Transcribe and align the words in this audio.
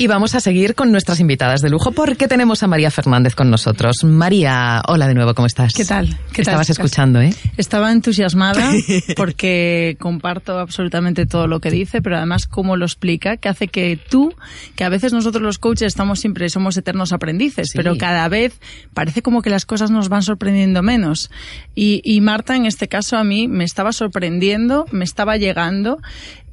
Y 0.00 0.06
vamos 0.06 0.36
a 0.36 0.40
seguir 0.40 0.76
con 0.76 0.92
nuestras 0.92 1.18
invitadas 1.18 1.60
de 1.60 1.70
lujo 1.70 1.90
porque 1.90 2.28
tenemos 2.28 2.62
a 2.62 2.68
María 2.68 2.88
Fernández 2.88 3.34
con 3.34 3.50
nosotros. 3.50 4.04
María, 4.04 4.80
hola 4.86 5.08
de 5.08 5.14
nuevo, 5.14 5.34
¿cómo 5.34 5.46
estás? 5.46 5.72
¿Qué 5.74 5.84
tal? 5.84 6.16
¿Qué 6.32 6.42
Estabas 6.42 6.70
escuchando, 6.70 7.20
¿eh? 7.20 7.34
Estaba 7.56 7.90
entusiasmada 7.90 8.70
porque 9.16 9.96
comparto 9.98 10.60
absolutamente 10.60 11.26
todo 11.26 11.48
lo 11.48 11.58
que 11.58 11.72
dice, 11.72 12.00
pero 12.00 12.16
además 12.16 12.46
cómo 12.46 12.76
lo 12.76 12.84
explica, 12.84 13.38
que 13.38 13.48
hace 13.48 13.66
que 13.66 13.98
tú, 14.08 14.32
que 14.76 14.84
a 14.84 14.88
veces 14.88 15.12
nosotros 15.12 15.42
los 15.42 15.58
coaches 15.58 15.88
estamos 15.88 16.20
siempre, 16.20 16.48
somos 16.48 16.76
eternos 16.76 17.12
aprendices, 17.12 17.70
pero 17.74 17.98
cada 17.98 18.28
vez 18.28 18.60
parece 18.94 19.20
como 19.20 19.42
que 19.42 19.50
las 19.50 19.66
cosas 19.66 19.90
nos 19.90 20.08
van 20.08 20.22
sorprendiendo 20.22 20.80
menos. 20.80 21.28
Y, 21.74 22.02
y 22.04 22.20
Marta, 22.20 22.54
en 22.54 22.66
este 22.66 22.86
caso, 22.86 23.16
a 23.16 23.24
mí 23.24 23.48
me 23.48 23.64
estaba 23.64 23.90
sorprendiendo, 23.90 24.84
me 24.92 25.02
estaba 25.02 25.38
llegando 25.38 25.98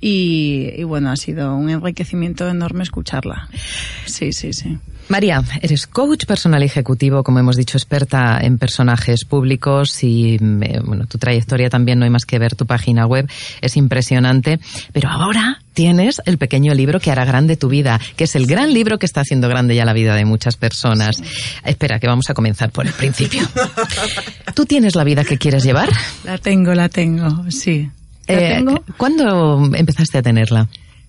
y, 0.08 0.84
bueno, 0.84 1.10
ha 1.10 1.16
sido 1.16 1.56
un 1.56 1.68
enriquecimiento 1.68 2.48
enorme 2.48 2.84
escucharla. 2.84 3.50
Sí, 4.06 4.34
sí, 4.34 4.54
sí. 4.54 4.78
María, 5.08 5.44
eres 5.64 5.88
coach 5.88 6.26
personal 6.26 6.62
ejecutivo, 6.62 7.24
como 7.24 7.40
hemos 7.40 7.56
dicho, 7.56 7.76
experta 7.76 8.40
en 8.40 8.60
personajes 8.60 9.26
públicos 9.26 10.04
y 10.04 10.36
eh, 10.36 10.80
bueno, 10.84 11.08
tu 11.08 11.18
trayectoria 11.18 11.72
también 11.72 11.98
no 11.98 12.06
hay 12.06 12.12
más 12.12 12.26
que 12.26 12.38
ver 12.38 12.54
tu 12.54 12.68
página 12.68 13.08
web, 13.08 13.28
es 13.62 13.78
impresionante, 13.78 14.60
pero 14.94 15.10
ahora 15.10 15.62
tienes 15.74 16.22
el 16.26 16.38
pequeño 16.38 16.76
libro 16.76 17.00
que 17.00 17.10
hará 17.10 17.26
grande 17.26 17.58
tu 17.58 17.68
vida, 17.68 18.00
que 18.16 18.26
es 18.26 18.36
el 18.36 18.46
gran 18.46 18.74
libro 18.76 19.00
que 19.00 19.08
está 19.08 19.22
haciendo 19.22 19.50
grande 19.50 19.76
ya 19.76 19.86
la 19.86 19.94
vida 19.94 20.14
de 20.14 20.26
muchas 20.26 20.56
personas. 20.56 21.24
Espera, 21.64 22.00
que 22.00 22.06
vamos 22.06 22.30
a 22.30 22.36
comenzar 22.36 22.70
por 22.70 22.86
el 22.86 22.94
principio. 22.94 23.42
¿Tú 24.54 24.68
tienes 24.68 24.94
la 24.94 25.04
vida 25.04 25.24
que 25.24 25.40
quieres 25.40 25.64
llevar? 25.64 25.90
La 26.24 26.38
tengo, 26.38 26.76
la 26.76 26.90
tengo, 26.90 27.50
sí. 27.50 27.90
Eh, 28.28 28.64
¿Cuándo 28.98 29.70
empezaste 29.74 30.18
a 30.18 30.22
tenerla? 30.22 30.68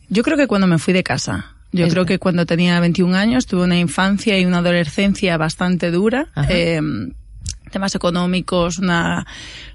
Yo 0.08 0.22
creo 0.22 0.36
que 0.36 0.46
cuando 0.46 0.66
me 0.66 0.78
fui 0.78 0.94
de 0.94 1.02
casa. 1.02 1.52
Yo 1.72 1.88
creo 1.88 2.06
que 2.06 2.18
cuando 2.18 2.46
tenía 2.46 2.80
21 2.80 3.14
años 3.14 3.46
tuve 3.46 3.64
una 3.64 3.78
infancia 3.78 4.38
y 4.38 4.46
una 4.46 4.58
adolescencia 4.58 5.36
bastante 5.36 5.90
dura. 5.90 6.28
Eh, 6.48 6.80
temas 7.70 7.94
económicos, 7.94 8.78
una, 8.78 9.26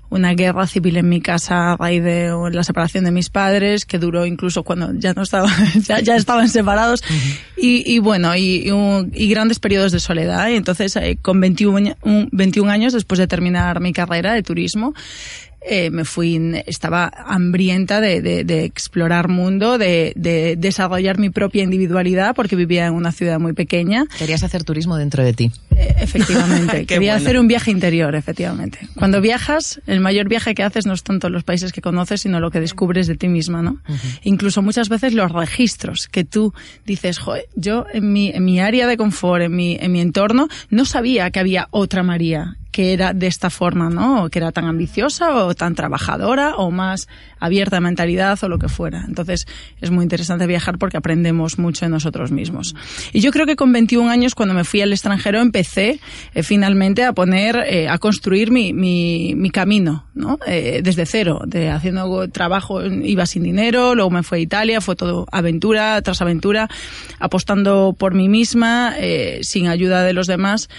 una 0.10 0.34
guerra 0.34 0.68
civil 0.68 0.98
en 0.98 1.10
mi 1.10 1.22
casa 1.22 1.72
a 1.72 1.78
raíz 1.78 2.04
de 2.04 2.32
la 2.52 2.64
separación 2.64 3.06
de 3.06 3.12
mis 3.12 3.30
padres, 3.30 3.86
que 3.86 3.98
duró 3.98 4.26
incluso 4.26 4.64
cuando 4.64 4.94
ya 4.94 5.14
no 5.14 5.22
estaban, 5.22 5.52
ya, 6.04 6.16
estaban 6.16 6.50
separados, 6.50 7.04
y, 7.58 8.00
bueno, 8.00 8.36
y, 8.36 8.70
y, 9.14 9.30
grandes 9.30 9.60
periodos 9.60 9.92
de 9.92 10.00
soledad. 10.00 10.50
Y 10.50 10.56
entonces, 10.56 10.96
eh, 10.98 11.18
con 11.22 11.40
21, 11.40 11.96
21 12.32 12.72
años, 12.72 12.94
después 12.94 13.20
de 13.20 13.28
terminar 13.28 13.80
mi 13.80 13.94
carrera 13.94 14.34
de 14.34 14.44
turismo, 14.44 14.94
eh, 15.62 15.92
me 15.92 16.06
fui, 16.06 16.62
estaba 16.66 17.12
hambrienta 17.26 18.02
de, 18.02 18.22
de, 18.22 18.66
explorar 18.66 19.28
mundo, 19.28 19.78
de, 19.78 20.14
de, 20.16 20.56
desarrollar 20.58 21.20
mi 21.20 21.30
propia 21.30 21.64
individualidad, 21.64 22.36
porque 22.36 22.56
vivía 22.56 22.88
en 22.88 22.94
una 22.94 23.12
ciudad 23.12 23.40
muy 23.40 23.54
pequeña. 23.54 24.06
Querías 24.18 24.44
hacer 24.44 24.64
turismo 24.64 24.98
dentro 24.98 25.24
de 25.24 25.34
ti. 25.34 25.52
Efectivamente. 25.98 26.86
Quería 26.88 27.16
hacer 27.16 27.40
un 27.40 27.48
viaje 27.48 27.72
interior, 27.72 28.16
efectivamente. 28.16 28.80
Cuando 28.96 29.22
viajas, 29.22 29.82
el 29.88 30.00
mayor 30.00 30.28
viaje 30.28 30.54
que 30.54 30.64
haces 30.64 30.86
no 30.86 30.94
es 30.94 31.04
tanto 31.04 31.30
los 31.30 31.44
países 31.44 31.72
que 31.72 31.82
conoces, 31.82 32.22
sino 32.22 32.40
lo 32.40 32.52
que 32.52 32.60
descubres 32.60 33.08
de 33.08 33.16
ti 33.16 33.28
misma, 33.28 33.62
¿no? 33.62 33.80
Incluso 34.24 34.62
muchas 34.62 34.90
veces 34.90 35.14
los 35.14 35.32
registros 35.32 36.08
que 36.08 36.24
tú 36.24 36.54
dices, 36.86 37.20
joder, 37.20 37.48
yo 37.56 37.86
en 37.94 38.12
mi, 38.12 38.30
en 38.30 38.46
mi 38.46 38.60
área 38.60 38.88
de 38.88 38.98
confort, 38.98 39.44
en 39.44 39.56
mi, 39.56 39.78
en 39.80 39.92
mi 39.92 40.02
entorno, 40.02 40.48
no 40.70 40.86
sabía 40.86 41.32
que 41.32 41.40
había 41.40 41.68
otra 41.72 42.04
María 42.04 42.58
que 42.72 42.94
era 42.94 43.14
de 43.14 43.28
esta 43.28 43.50
forma, 43.50 43.90
¿no? 43.90 44.30
Que 44.30 44.40
era 44.40 44.52
tan 44.52 44.66
ambiciosa 44.66 45.46
o 45.46 45.54
tan 45.54 45.76
trabajadora 45.76 46.56
o 46.56 46.72
más 46.72 47.08
abierta 47.40 47.78
de 47.78 47.82
mentalidad 47.82 48.40
o 48.44 48.50
lo 48.50 48.60
que 48.60 48.70
fuera. 48.70 49.04
Entonces 49.08 49.46
es 49.82 49.92
muy 49.92 50.04
interesante 50.04 50.48
viajar 50.48 50.78
porque 50.78 50.98
aprendemos 50.98 51.60
mucho 51.60 51.86
de 51.86 51.90
nosotros 51.90 52.32
mismos. 52.32 52.76
Y 53.12 53.20
yo 53.20 53.32
creo 53.32 53.46
que 53.46 53.56
con 53.56 53.74
21 53.74 54.10
años, 54.10 54.36
cuando 54.36 54.56
me 54.56 54.64
fui 54.64 54.82
al 54.82 54.94
extranjero, 54.94 55.42
empecé 55.42 55.71
eh, 55.78 56.00
finalmente 56.44 57.04
a 57.04 57.14
poner, 57.14 57.56
eh, 57.68 57.88
a 57.88 57.98
construir 57.98 58.52
mi, 58.52 58.74
mi, 58.74 59.34
mi 59.36 59.50
camino, 59.50 60.06
¿no? 60.14 60.40
Eh, 60.46 60.82
desde 60.84 61.06
cero, 61.06 61.42
de 61.46 61.70
haciendo 61.70 62.28
trabajo, 62.30 62.84
iba 62.84 63.26
sin 63.26 63.44
dinero, 63.44 63.96
luego 63.96 64.10
me 64.10 64.24
fui 64.24 64.40
a 64.40 64.42
Italia, 64.42 64.82
fue 64.82 64.96
todo 64.96 65.28
aventura 65.32 66.02
tras 66.02 66.22
aventura, 66.22 66.70
apostando 67.20 67.96
por 67.98 68.14
mí 68.14 68.30
misma, 68.30 68.96
sin 69.42 69.68
ayuda 69.68 70.04
de 70.04 70.14
los 70.14 70.28
demás 70.28 70.70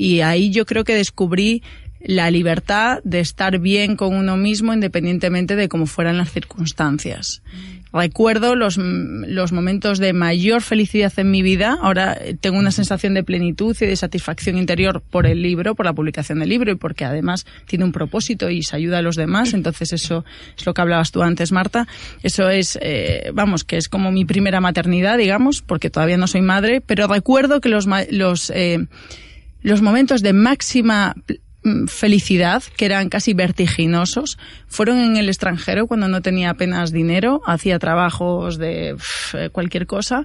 y 0.00 0.22
ahí 0.22 0.48
yo 0.48 0.64
creo 0.64 0.82
que 0.82 0.94
descubrí 0.94 1.62
la 2.02 2.30
libertad 2.30 3.00
de 3.04 3.20
estar 3.20 3.58
bien 3.58 3.96
con 3.96 4.14
uno 4.14 4.36
mismo 4.36 4.72
independientemente 4.72 5.56
de 5.56 5.68
cómo 5.68 5.86
fueran 5.86 6.16
las 6.16 6.32
circunstancias. 6.32 7.42
Recuerdo 7.92 8.54
los, 8.54 8.78
los 8.78 9.50
momentos 9.50 9.98
de 9.98 10.12
mayor 10.12 10.62
felicidad 10.62 11.12
en 11.16 11.30
mi 11.30 11.42
vida. 11.42 11.76
Ahora 11.82 12.16
tengo 12.40 12.56
una 12.56 12.70
sensación 12.70 13.14
de 13.14 13.24
plenitud 13.24 13.76
y 13.80 13.86
de 13.86 13.96
satisfacción 13.96 14.56
interior 14.58 15.02
por 15.10 15.26
el 15.26 15.42
libro, 15.42 15.74
por 15.74 15.86
la 15.86 15.92
publicación 15.92 16.38
del 16.38 16.50
libro 16.50 16.70
y 16.70 16.76
porque 16.76 17.04
además 17.04 17.46
tiene 17.66 17.84
un 17.84 17.90
propósito 17.90 18.48
y 18.48 18.62
se 18.62 18.76
ayuda 18.76 18.98
a 18.98 19.02
los 19.02 19.16
demás. 19.16 19.54
Entonces 19.54 19.92
eso 19.92 20.24
es 20.56 20.64
lo 20.64 20.72
que 20.72 20.80
hablabas 20.80 21.10
tú 21.10 21.22
antes, 21.22 21.50
Marta. 21.50 21.88
Eso 22.22 22.48
es, 22.48 22.78
eh, 22.80 23.32
vamos, 23.34 23.64
que 23.64 23.76
es 23.76 23.88
como 23.88 24.12
mi 24.12 24.24
primera 24.24 24.60
maternidad, 24.60 25.18
digamos, 25.18 25.60
porque 25.60 25.90
todavía 25.90 26.16
no 26.16 26.28
soy 26.28 26.42
madre, 26.42 26.80
pero 26.80 27.08
recuerdo 27.08 27.60
que 27.60 27.70
los, 27.70 27.88
los 28.10 28.50
eh, 28.50 28.86
los 29.62 29.82
momentos 29.82 30.22
de 30.22 30.32
máxima 30.32 31.14
felicidad, 31.88 32.62
que 32.76 32.86
eran 32.86 33.08
casi 33.08 33.34
vertiginosos, 33.34 34.38
fueron 34.66 34.98
en 34.98 35.16
el 35.16 35.28
extranjero 35.28 35.86
cuando 35.86 36.08
no 36.08 36.22
tenía 36.22 36.50
apenas 36.50 36.92
dinero, 36.92 37.42
hacía 37.46 37.78
trabajos 37.78 38.58
de 38.58 38.96
eh, 39.34 39.50
cualquier 39.50 39.86
cosa 39.86 40.24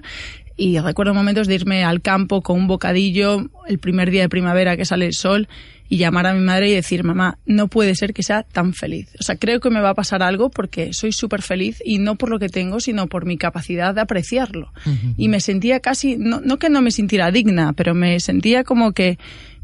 y 0.56 0.78
recuerdo 0.78 1.12
momentos 1.12 1.46
de 1.46 1.54
irme 1.54 1.84
al 1.84 2.00
campo 2.00 2.42
con 2.42 2.58
un 2.58 2.66
bocadillo 2.66 3.50
el 3.68 3.78
primer 3.78 4.10
día 4.10 4.22
de 4.22 4.28
primavera 4.28 4.76
que 4.76 4.86
sale 4.86 5.06
el 5.06 5.12
sol 5.12 5.48
y 5.88 5.98
llamar 5.98 6.26
a 6.26 6.34
mi 6.34 6.40
madre 6.40 6.70
y 6.70 6.72
decir, 6.72 7.04
mamá, 7.04 7.38
no 7.46 7.68
puede 7.68 7.94
ser 7.94 8.12
que 8.12 8.22
sea 8.22 8.42
tan 8.42 8.72
feliz. 8.74 9.14
O 9.20 9.22
sea, 9.22 9.36
creo 9.36 9.60
que 9.60 9.70
me 9.70 9.80
va 9.80 9.90
a 9.90 9.94
pasar 9.94 10.22
algo 10.22 10.50
porque 10.50 10.92
soy 10.92 11.12
súper 11.12 11.42
feliz 11.42 11.80
y 11.84 11.98
no 11.98 12.16
por 12.16 12.28
lo 12.28 12.38
que 12.38 12.48
tengo, 12.48 12.80
sino 12.80 13.06
por 13.06 13.24
mi 13.24 13.36
capacidad 13.36 13.94
de 13.94 14.00
apreciarlo. 14.00 14.72
Y 15.16 15.28
me 15.28 15.40
sentía 15.40 15.80
casi, 15.80 16.16
no, 16.16 16.40
no 16.40 16.58
que 16.58 16.70
no 16.70 16.80
me 16.80 16.90
sintiera 16.90 17.30
digna, 17.30 17.72
pero 17.72 17.94
me 17.94 18.18
sentía 18.18 18.64
como 18.64 18.92
que, 18.92 19.18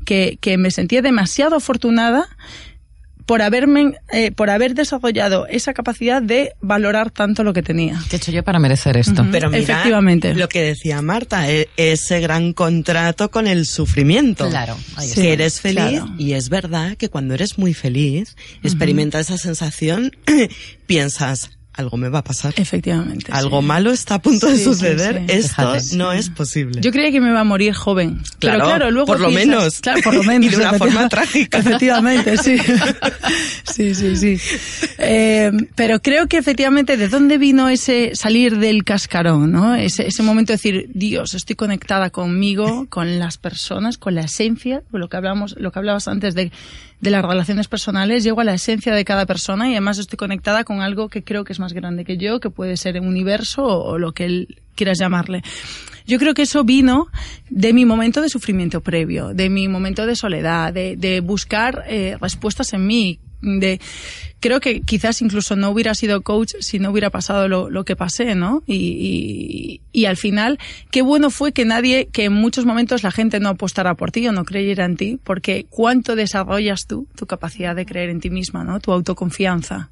que, 0.05 0.39
que 0.41 0.59
me 0.59 0.71
sentía 0.71 1.03
demasiado 1.03 1.57
afortunada 1.57 2.29
por 3.27 3.43
haberme, 3.43 3.95
eh, 4.13 4.33
por 4.33 4.51
haber 4.51 4.75
desarrollado 4.75 5.47
esa 5.47 5.73
capacidad 5.75 6.21
de 6.21 6.53
valorar 6.61 7.11
tanto 7.11 7.45
lo 7.45 7.53
que 7.53 7.63
tenía. 7.63 8.01
¿Qué 8.09 8.17
he 8.17 8.19
hecho 8.19 8.33
yo 8.33 8.43
para 8.43 8.59
merecer 8.59 8.97
esto? 8.97 9.27
Pero 9.31 9.51
mira, 9.51 9.63
Efectivamente. 9.63 10.35
lo 10.35 10.49
que 10.49 10.63
decía 10.63 11.01
Marta, 11.03 11.51
e, 11.51 11.69
ese 11.77 12.21
gran 12.21 12.53
contrato 12.53 13.31
con 13.31 13.47
el 13.47 13.67
sufrimiento. 13.67 14.49
Claro. 14.49 14.77
que 15.15 15.33
eres 15.33 15.61
feliz 15.61 16.03
y 16.19 16.33
es 16.33 16.49
verdad 16.49 16.97
que 16.97 17.09
cuando 17.09 17.35
eres 17.35 17.59
muy 17.59 17.75
feliz, 17.75 18.37
experimentas 18.63 19.31
esa 19.31 19.39
sensación, 19.39 20.13
piensas, 20.87 21.51
algo 21.75 21.97
me 21.97 22.09
va 22.09 22.19
a 22.19 22.25
pasar. 22.25 22.53
Efectivamente. 22.57 23.33
Algo 23.33 23.63
malo 23.63 23.91
está 23.93 24.17
a 24.17 24.23
punto 24.23 24.47
de 24.49 24.59
suceder. 24.59 25.25
Esto 25.29 25.75
no 25.97 26.13
es 26.13 26.29
posible. 26.29 26.81
Yo 26.83 26.91
creía 26.91 27.11
que 27.11 27.21
me 27.21 27.31
iba 27.31 27.41
a 27.41 27.45
morir 27.45 27.73
joven. 27.73 28.21
Claro, 28.39 28.59
pero 28.59 28.65
claro, 28.65 28.91
luego 28.91 29.07
por 29.07 29.21
lo 29.21 29.31
menos. 29.31 29.81
Claro, 29.81 30.01
por 30.03 30.15
lo 30.15 30.23
menos. 30.23 30.47
y 30.53 30.57
de 30.57 30.57
una 30.57 30.75
forma 30.75 31.09
trágica. 31.09 31.59
Efectivamente, 31.59 32.37
sí. 32.37 32.59
sí, 33.65 33.95
sí, 33.95 34.17
sí. 34.17 34.39
Eh, 34.99 35.51
pero 35.75 36.01
creo 36.01 36.27
que 36.27 36.37
efectivamente, 36.37 36.97
¿de 36.97 37.09
dónde 37.09 37.39
vino 37.39 37.69
ese 37.69 38.15
salir 38.15 38.59
del 38.59 38.85
cascarón, 38.85 39.51
no? 39.51 39.75
Ese, 39.75 40.07
ese 40.07 40.23
momento 40.23 40.53
de 40.53 40.57
decir, 40.57 40.91
Dios, 40.93 41.35
estoy 41.35 41.57
conectada 41.57 42.11
conmigo, 42.11 42.87
con 42.91 43.19
las 43.19 43.39
personas, 43.39 43.97
con 43.97 44.15
la 44.15 44.23
esencia, 44.23 44.83
lo 44.93 45.09
que 45.09 45.17
hablamos, 45.17 45.57
lo 45.59 45.73
que 45.73 45.79
hablabas 45.79 46.09
antes 46.09 46.35
de 46.35 46.53
de 47.03 47.11
las 47.11 47.25
relaciones 47.25 47.67
personales, 47.67 48.23
llego 48.23 48.41
a 48.41 48.45
la 48.45 48.55
esencia 48.55 48.95
de 48.95 49.05
cada 49.05 49.27
persona 49.27 49.69
y 49.69 49.73
además 49.73 49.99
estoy 49.99 50.17
conectada 50.17 50.63
con 50.63 50.83
algo 50.83 51.09
que 51.09 51.25
creo 51.25 51.43
que 51.43 51.53
es 51.53 51.59
más 51.59 51.73
grande 51.73 52.05
que 52.05 52.17
yo, 52.17 52.39
que 52.39 52.49
puede 52.49 52.77
ser 52.77 52.99
un 53.01 53.09
universo 53.09 53.65
o, 53.65 53.99
lo 53.99 54.13
que 54.13 54.25
él 54.25 54.63
quieras 54.77 55.01
llamarle. 55.01 55.43
Yo 56.07 56.21
creo 56.21 56.33
que 56.33 56.43
eso 56.43 56.63
vino 56.63 57.09
de 57.51 57.73
mi 57.73 57.85
momento 57.85 58.23
de 58.23 58.29
sufrimiento 58.29 58.83
previo, 58.83 59.35
de 59.35 59.51
mi 59.51 59.67
momento 59.67 60.07
de 60.07 60.15
soledad, 60.15 60.73
de, 60.73 60.95
de 60.97 61.21
buscar 61.21 61.83
eh, 61.89 62.17
respuestas 62.21 62.73
en 62.73 62.87
mí, 62.87 63.19
de 63.43 63.81
creo 64.41 64.61
que 64.61 64.81
quizás 64.81 65.23
incluso 65.23 65.55
no 65.57 65.71
hubiera 65.71 65.95
sido 65.95 66.23
coach 66.23 66.55
si 66.61 66.79
no 66.79 66.91
hubiera 66.91 67.11
pasado 67.11 67.49
lo, 67.49 67.71
lo 67.71 67.85
que 67.85 67.97
pasé, 67.97 68.35
¿no? 68.35 68.63
Y, 68.67 68.75
y, 68.75 69.81
y, 69.93 70.07
al 70.07 70.17
final, 70.17 70.59
qué 70.91 71.03
bueno 71.03 71.31
fue 71.31 71.53
que 71.53 71.65
nadie, 71.65 72.07
que 72.07 72.25
en 72.25 72.33
muchos 72.33 72.65
momentos 72.65 73.03
la 73.03 73.13
gente 73.13 73.39
no 73.41 73.51
apostara 73.51 73.95
por 73.95 74.11
ti 74.11 74.27
o 74.27 74.33
no 74.33 74.45
creyera 74.45 74.85
en 74.85 74.97
ti, 74.97 75.19
porque 75.23 75.67
cuánto 75.71 76.17
desarrollas 76.17 76.87
tú 76.87 77.07
tu 77.15 77.27
capacidad 77.27 77.77
de 77.77 77.87
creer 77.87 78.11
en 78.11 78.21
ti 78.21 78.31
misma, 78.31 78.65
¿no? 78.65 78.81
Tu 78.81 78.93
autoconfianza. 78.93 79.91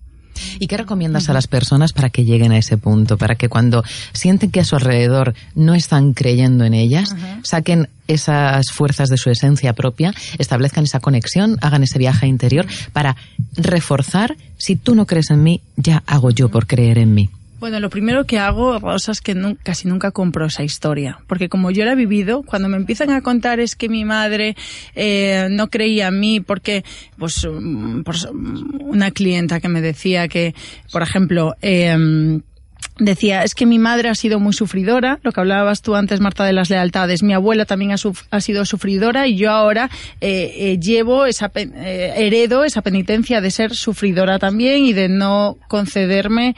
¿Y 0.58 0.66
qué 0.66 0.76
recomiendas 0.76 1.28
a 1.28 1.32
las 1.32 1.46
personas 1.46 1.92
para 1.92 2.10
que 2.10 2.24
lleguen 2.24 2.52
a 2.52 2.58
ese 2.58 2.76
punto? 2.76 3.16
Para 3.16 3.34
que 3.34 3.48
cuando 3.48 3.84
sienten 4.12 4.50
que 4.50 4.60
a 4.60 4.64
su 4.64 4.76
alrededor 4.76 5.34
no 5.54 5.74
están 5.74 6.12
creyendo 6.12 6.64
en 6.64 6.74
ellas, 6.74 7.14
saquen 7.42 7.88
esas 8.08 8.70
fuerzas 8.72 9.08
de 9.08 9.16
su 9.16 9.30
esencia 9.30 9.72
propia, 9.72 10.12
establezcan 10.38 10.84
esa 10.84 11.00
conexión, 11.00 11.56
hagan 11.60 11.82
ese 11.82 11.98
viaje 11.98 12.26
interior 12.26 12.66
para 12.92 13.16
reforzar, 13.56 14.36
si 14.56 14.76
tú 14.76 14.94
no 14.94 15.06
crees 15.06 15.30
en 15.30 15.42
mí, 15.42 15.62
ya 15.76 16.02
hago 16.06 16.30
yo 16.30 16.48
por 16.48 16.66
creer 16.66 16.98
en 16.98 17.14
mí. 17.14 17.30
Bueno, 17.60 17.78
lo 17.78 17.90
primero 17.90 18.24
que 18.24 18.38
hago, 18.38 18.78
Rosa, 18.78 19.12
es 19.12 19.20
que 19.20 19.36
casi 19.62 19.86
nunca 19.86 20.12
compro 20.12 20.46
esa 20.46 20.64
historia. 20.64 21.18
Porque 21.26 21.50
como 21.50 21.70
yo 21.70 21.84
la 21.84 21.92
he 21.92 21.94
vivido, 21.94 22.42
cuando 22.42 22.70
me 22.70 22.78
empiezan 22.78 23.10
a 23.10 23.20
contar 23.20 23.60
es 23.60 23.76
que 23.76 23.90
mi 23.90 24.06
madre 24.06 24.56
eh, 24.94 25.46
no 25.50 25.68
creía 25.68 26.08
en 26.08 26.20
mí 26.20 26.40
porque, 26.40 26.84
pues, 27.18 27.46
mm, 27.46 28.00
una 28.80 29.10
clienta 29.10 29.60
que 29.60 29.68
me 29.68 29.82
decía 29.82 30.26
que, 30.26 30.54
por 30.90 31.02
ejemplo, 31.02 31.54
eh, 31.60 32.40
decía, 33.00 33.42
es 33.42 33.54
que 33.54 33.66
mi 33.66 33.78
madre 33.78 34.08
ha 34.08 34.14
sido 34.14 34.38
muy 34.38 34.52
sufridora, 34.52 35.18
lo 35.22 35.32
que 35.32 35.40
hablabas 35.40 35.82
tú 35.82 35.96
antes, 35.96 36.20
Marta, 36.20 36.44
de 36.44 36.52
las 36.52 36.70
lealtades. 36.70 37.22
Mi 37.22 37.32
abuela 37.32 37.64
también 37.64 37.92
ha, 37.92 38.40
sido 38.40 38.64
sufridora 38.64 39.26
y 39.26 39.36
yo 39.36 39.50
ahora 39.50 39.90
eh, 40.20 40.52
eh, 40.56 40.78
llevo 40.78 41.26
esa, 41.26 41.50
eh, 41.54 42.14
heredo 42.16 42.64
esa 42.64 42.82
penitencia 42.82 43.40
de 43.40 43.50
ser 43.50 43.74
sufridora 43.74 44.38
también 44.38 44.84
y 44.84 44.92
de 44.92 45.08
no 45.08 45.56
concederme 45.68 46.54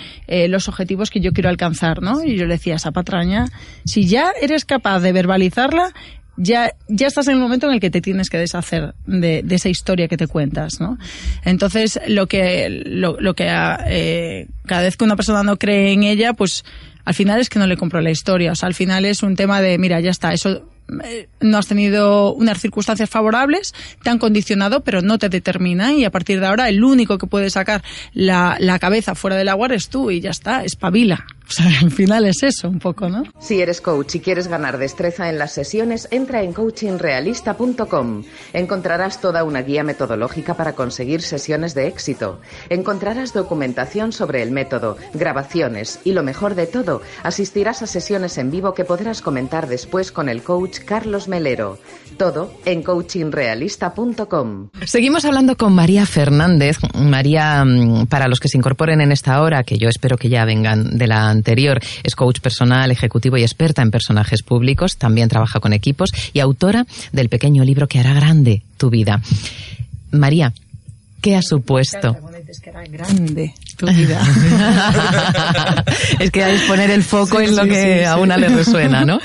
los 0.49 0.69
objetivos 0.69 1.11
que 1.11 1.21
yo 1.21 1.33
quiero 1.33 1.49
alcanzar, 1.49 2.03
¿no? 2.03 2.25
Y 2.25 2.37
yo 2.37 2.47
le 2.47 2.55
decía, 2.55 2.77
esa 2.77 2.91
patraña, 2.91 3.47
si 3.85 4.07
ya 4.07 4.33
eres 4.41 4.65
capaz 4.65 5.01
de 5.01 5.13
verbalizarla, 5.13 5.93
ya, 6.37 6.73
ya 6.89 7.07
estás 7.07 7.29
en 7.29 7.35
el 7.35 7.41
momento 7.41 7.67
en 7.67 7.75
el 7.75 7.81
que 7.81 7.91
te 7.91 8.01
tienes 8.01 8.31
que 8.31 8.39
deshacer 8.39 8.95
de, 9.07 9.45
esa 9.51 9.69
historia 9.69 10.09
que 10.09 10.17
te 10.17 10.27
cuentas, 10.27 10.81
¿no? 10.81 10.99
Entonces, 11.45 12.01
lo 12.09 12.27
que, 12.27 12.69
lo, 12.87 13.21
lo 13.21 13.35
que 13.35 13.49
eh, 13.87 14.49
cada 14.67 14.83
vez 14.83 14.97
que 14.97 15.05
una 15.05 15.17
persona 15.17 15.43
no 15.43 15.59
cree 15.59 15.93
en 15.93 16.05
ella, 16.05 16.33
pues 16.33 16.65
al 17.05 17.15
final 17.15 17.41
es 17.41 17.49
que 17.49 17.59
no 17.59 17.67
le 17.67 17.77
compro 17.77 18.01
la 18.01 18.11
historia. 18.11 18.53
O 18.53 18.55
sea, 18.55 18.67
al 18.67 18.75
final 18.75 19.05
es 19.05 19.23
un 19.23 19.37
tema 19.37 19.61
de, 19.61 19.77
mira, 19.79 20.01
ya 20.01 20.11
está, 20.11 20.33
eso 20.33 20.69
eh, 21.05 21.29
no 21.41 21.59
has 21.59 21.67
tenido 21.67 22.35
unas 22.35 22.61
circunstancias 22.61 23.09
favorables, 23.09 23.75
te 24.03 24.11
han 24.11 24.19
condicionado, 24.19 24.83
pero 24.85 25.03
no 25.03 25.19
te 25.19 25.29
determina 25.29 25.93
y 25.93 26.05
a 26.05 26.11
partir 26.11 26.41
de 26.41 26.47
ahora 26.47 26.69
el 26.69 26.83
único 26.85 27.19
que 27.19 27.27
puede 27.27 27.51
sacar 27.51 27.83
la, 28.13 28.57
la 28.59 28.79
cabeza 28.79 29.15
fuera 29.15 29.37
del 29.37 29.49
agua 29.49 29.69
es 29.73 29.89
tú 29.89 30.11
y 30.11 30.21
ya 30.21 30.31
está, 30.31 30.65
espabila. 30.65 31.25
O 31.49 31.53
sea, 31.53 31.67
al 31.81 31.91
final 31.91 32.25
es 32.27 32.43
eso 32.43 32.69
un 32.69 32.79
poco, 32.79 33.09
¿no? 33.09 33.25
Si 33.41 33.61
eres 33.61 33.81
coach 33.81 34.15
y 34.17 34.21
quieres 34.21 34.49
ganar 34.49 34.79
destreza 34.79 35.29
en 35.29 35.39
las 35.39 35.53
sesiones, 35.53 36.09
entra 36.11 36.43
en 36.43 36.53
coachingrealista.com. 36.53 38.25
Encontrarás 38.53 39.21
toda 39.21 39.45
una 39.45 39.63
guía 39.63 39.85
metodológica 39.85 40.55
para 40.55 40.75
conseguir 40.75 41.23
sesiones 41.23 41.75
de 41.75 41.89
éxito. 41.89 42.41
Encontrarás 42.71 43.33
documentación 43.33 44.13
sobre 44.13 44.43
el 44.43 44.51
método, 44.51 44.97
grabaciones 45.15 46.01
y 46.05 46.13
lo 46.13 46.23
mejor 46.23 46.55
de 46.55 46.67
todo, 46.67 47.03
asistirás 47.23 47.83
a 47.83 47.87
sesiones 47.87 48.39
en 48.39 48.51
vivo 48.51 48.75
que 48.75 48.85
podrás 48.85 49.21
comentar 49.23 49.69
después 49.69 50.13
con 50.13 50.29
el 50.29 50.43
coach 50.43 50.79
Carlos 50.81 51.29
Melero. 51.29 51.79
Todo 52.17 52.53
en 52.65 52.83
coachingrealista.com. 52.83 54.71
Seguimos 54.85 55.25
hablando 55.25 55.57
con 55.57 55.75
María 55.75 56.07
Fernández. 56.07 56.79
María, 56.95 57.65
mm, 57.65 58.07
para 58.07 58.29
los 58.29 58.39
que 58.39 58.49
se 58.49 58.59
incorporen 58.59 59.01
en 59.01 59.13
esta 59.13 59.41
hora, 59.43 59.65
que 59.65 59.79
yo 59.79 59.89
espero 59.89 60.17
que 60.17 60.29
ya 60.29 60.45
vengan 60.45 60.97
de 60.97 61.07
la 61.07 61.31
anterior, 61.43 61.81
es 62.05 62.15
coach 62.15 62.39
personal, 62.41 62.91
ejecutivo 62.93 63.37
y 63.37 63.43
experta 63.43 63.83
en 63.83 63.91
personajes 63.91 64.43
públicos. 64.43 64.97
También 64.97 65.29
trabaja 65.29 65.59
con 65.59 65.73
equipos 65.73 66.11
y 66.33 66.39
autora 66.39 66.87
del 67.11 67.29
pequeño 67.29 67.65
libro 67.65 67.89
que 67.89 67.99
hará 67.99 68.15
grande 68.15 68.63
tu 68.77 68.91
vida. 68.91 69.21
María, 70.13 70.53
¿qué 71.21 71.35
ha 71.35 71.43
supuesto? 71.43 72.17
Es 72.49 72.61
que 72.61 72.71
hará 72.71 72.85
grande 72.85 73.55
tu 73.77 73.87
vida. 73.87 74.21
es 76.21 76.31
que 76.31 76.45
hay 76.45 76.59
que 76.59 76.67
poner 76.67 76.91
el 76.91 77.03
foco 77.03 77.41
en 77.41 77.57
lo 77.57 77.65
que 77.65 78.07
a 78.07 78.19
una 78.19 78.37
le 78.37 78.49
resuena, 78.49 79.05
¿no? 79.05 79.19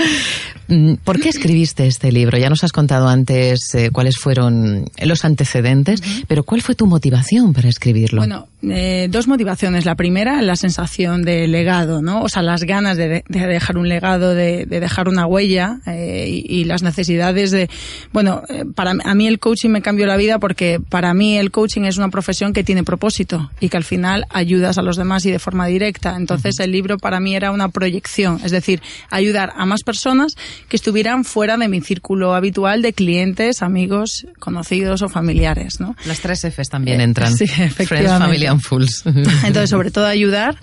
Mm, 0.67 0.95
¿Por 1.03 1.19
qué 1.19 1.29
escribiste 1.29 1.87
este 1.87 2.11
libro? 2.11 2.37
Ya 2.37 2.49
nos 2.49 2.63
has 2.63 2.71
contado 2.71 3.07
antes 3.07 3.73
eh, 3.73 3.89
cuáles 3.91 4.17
fueron 4.17 4.85
los 5.01 5.23
antecedentes, 5.23 6.01
pero 6.27 6.43
¿cuál 6.43 6.61
fue 6.61 6.75
tu 6.75 6.87
motivación 6.87 7.53
para 7.53 7.69
escribirlo? 7.69 8.19
Bueno, 8.19 8.47
eh, 8.63 9.07
dos 9.09 9.27
motivaciones. 9.27 9.85
La 9.85 9.95
primera, 9.95 10.41
la 10.41 10.55
sensación 10.55 11.23
de 11.23 11.47
legado, 11.47 12.01
¿no? 12.01 12.21
O 12.21 12.29
sea, 12.29 12.41
las 12.41 12.63
ganas 12.63 12.97
de, 12.97 13.23
dejar 13.27 13.77
un 13.77 13.87
legado, 13.87 14.33
de, 14.33 14.65
dejar 14.65 15.07
una 15.07 15.25
huella 15.25 15.79
eh, 15.85 16.27
y, 16.27 16.65
las 16.65 16.83
necesidades 16.83 17.51
de... 17.51 17.69
Bueno, 18.11 18.41
para 18.75 18.91
a 18.91 19.15
mí 19.15 19.27
el 19.27 19.39
coaching 19.39 19.69
me 19.69 19.81
cambió 19.81 20.05
la 20.05 20.17
vida 20.17 20.39
porque 20.39 20.81
para 20.89 21.13
mí 21.13 21.37
el 21.37 21.51
coaching 21.51 21.83
es 21.83 21.97
una 21.97 22.09
profesión 22.09 22.51
que 22.51 22.63
tiene 22.63 22.83
propósito 22.83 23.51
y 23.61 23.69
que 23.69 23.77
al 23.77 23.85
final 23.85 24.25
ayudas 24.29 24.77
a 24.77 24.81
los 24.81 24.97
demás 24.97 25.25
y 25.25 25.31
de 25.31 25.39
forma 25.39 25.67
directa. 25.67 26.17
Entonces 26.17 26.59
el 26.59 26.71
libro 26.71 26.97
para 26.97 27.21
mí 27.21 27.35
era 27.35 27.51
una 27.51 27.69
proyección, 27.69 28.41
es 28.43 28.51
decir, 28.51 28.81
ayudar 29.09 29.53
a 29.55 29.65
más 29.65 29.83
personas 29.83 30.35
que 30.67 30.75
estuvieran 30.75 31.23
fuera 31.23 31.57
de 31.57 31.67
mi 31.67 31.81
círculo 31.81 32.35
habitual 32.35 32.81
de 32.81 32.93
clientes, 32.93 33.61
amigos, 33.61 34.27
conocidos 34.39 35.01
o 35.01 35.09
familiares, 35.09 35.79
¿no? 35.79 35.95
Las 36.05 36.19
tres 36.19 36.41
Fs 36.41 36.69
también 36.69 37.01
entran. 37.01 37.35
Sí, 37.35 37.47
Friends, 37.47 38.09
Family 38.09 38.45
and 38.45 38.61
Fools. 38.61 39.03
Entonces, 39.05 39.69
sobre 39.69 39.91
todo 39.91 40.05
ayudar 40.05 40.57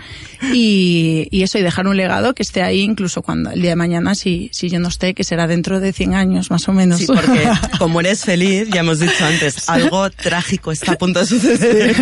y, 0.52 1.29
y, 1.31 1.43
eso, 1.43 1.58
y 1.58 1.62
dejar 1.62 1.87
un 1.87 1.96
legado 1.96 2.35
que 2.35 2.43
esté 2.43 2.62
ahí 2.62 2.81
incluso 2.81 3.23
cuando 3.23 3.50
el 3.50 3.61
día 3.61 3.70
de 3.70 3.76
mañana, 3.76 4.14
si, 4.14 4.50
si 4.52 4.69
yo 4.69 4.79
no 4.81 4.88
esté, 4.88 5.14
que 5.14 5.25
será 5.25 5.46
dentro 5.46 5.81
de 5.81 5.93
100 5.93 6.14
años, 6.14 6.50
más 6.50 6.69
o 6.69 6.73
menos. 6.73 7.00
Sí, 7.00 7.06
porque 7.06 7.49
como 7.79 8.00
eres 8.00 8.25
feliz, 8.25 8.69
ya 8.70 8.81
hemos 8.81 9.00
dicho 9.00 9.25
antes, 9.25 9.69
algo 9.69 10.11
trágico 10.11 10.73
está 10.73 10.93
a 10.93 10.99
punto 10.99 11.20
de 11.20 11.26
suceder. 11.26 11.97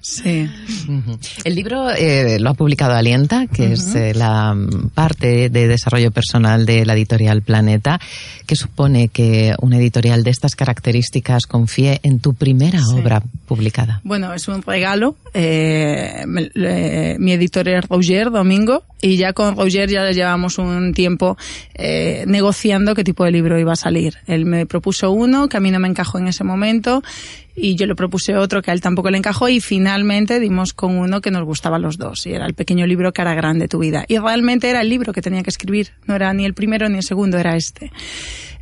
Sí. 0.00 0.48
El 1.44 1.54
libro 1.54 1.90
eh, 1.90 2.38
lo 2.38 2.50
ha 2.50 2.54
publicado 2.54 2.94
Alienta, 2.94 3.46
que 3.46 3.72
es 3.72 3.94
eh, 3.94 4.14
la 4.14 4.56
parte 4.94 5.48
de 5.50 5.68
desarrollo 5.68 6.10
personal 6.10 6.66
de 6.66 6.84
la 6.86 6.94
editorial 6.94 7.42
Planeta, 7.42 8.00
que 8.46 8.56
supone 8.56 9.08
que 9.08 9.54
una 9.60 9.78
editorial 9.78 10.22
de 10.22 10.30
estas 10.30 10.56
características 10.56 11.46
confíe 11.46 12.00
en 12.02 12.20
tu 12.20 12.34
primera 12.34 12.80
obra 12.94 13.22
publicada. 13.46 14.00
Bueno, 14.04 14.32
es 14.32 14.48
un 14.48 14.62
regalo. 14.62 15.16
Eh, 15.34 16.24
mi 17.18 17.32
editor 17.32 17.68
es 17.68 17.86
Roger 17.88 18.30
Domingo 18.30 18.82
y 19.00 19.16
ya 19.16 19.32
con 19.32 19.56
Roger 19.56 19.88
ya 19.88 20.10
llevamos 20.10 20.58
un 20.58 20.94
tiempo 20.94 21.36
eh, 21.74 22.24
negociando 22.26 22.94
qué 22.94 23.04
tipo 23.04 23.24
de 23.24 23.30
libro 23.30 23.58
iba 23.58 23.72
a 23.72 23.76
salir. 23.76 24.14
Él 24.26 24.46
me 24.46 24.66
propuso 24.66 25.10
uno 25.10 25.48
que 25.48 25.56
a 25.56 25.60
mí 25.60 25.70
no 25.70 25.78
me 25.78 25.88
encajó 25.88 26.18
en 26.18 26.28
ese 26.28 26.44
momento 26.44 27.02
y 27.56 27.74
yo 27.74 27.86
le 27.86 27.94
propuse 27.94 28.36
otro 28.36 28.60
que 28.60 28.70
a 28.70 28.74
él 28.74 28.82
tampoco 28.82 29.10
le 29.10 29.18
encajó 29.18 29.48
y 29.48 29.60
finalmente 29.60 30.38
dimos 30.38 30.74
con 30.74 30.98
uno 30.98 31.22
que 31.22 31.30
nos 31.30 31.44
gustaba 31.44 31.76
a 31.76 31.80
los 31.80 31.96
dos 31.96 32.26
y 32.26 32.32
era 32.32 32.46
el 32.46 32.54
pequeño 32.54 32.86
libro 32.86 33.12
que 33.12 33.22
hará 33.22 33.34
grande 33.34 33.66
tu 33.66 33.78
vida. 33.78 34.04
Y 34.06 34.18
realmente 34.18 34.68
era 34.68 34.82
el 34.82 34.90
libro 34.90 35.12
que 35.12 35.22
tenía 35.22 35.42
que 35.42 35.50
escribir, 35.50 35.88
no 36.06 36.14
era 36.14 36.32
ni 36.34 36.44
el 36.44 36.54
primero 36.54 36.88
ni 36.88 36.98
el 36.98 37.02
segundo, 37.02 37.38
era 37.38 37.56
este. 37.56 37.90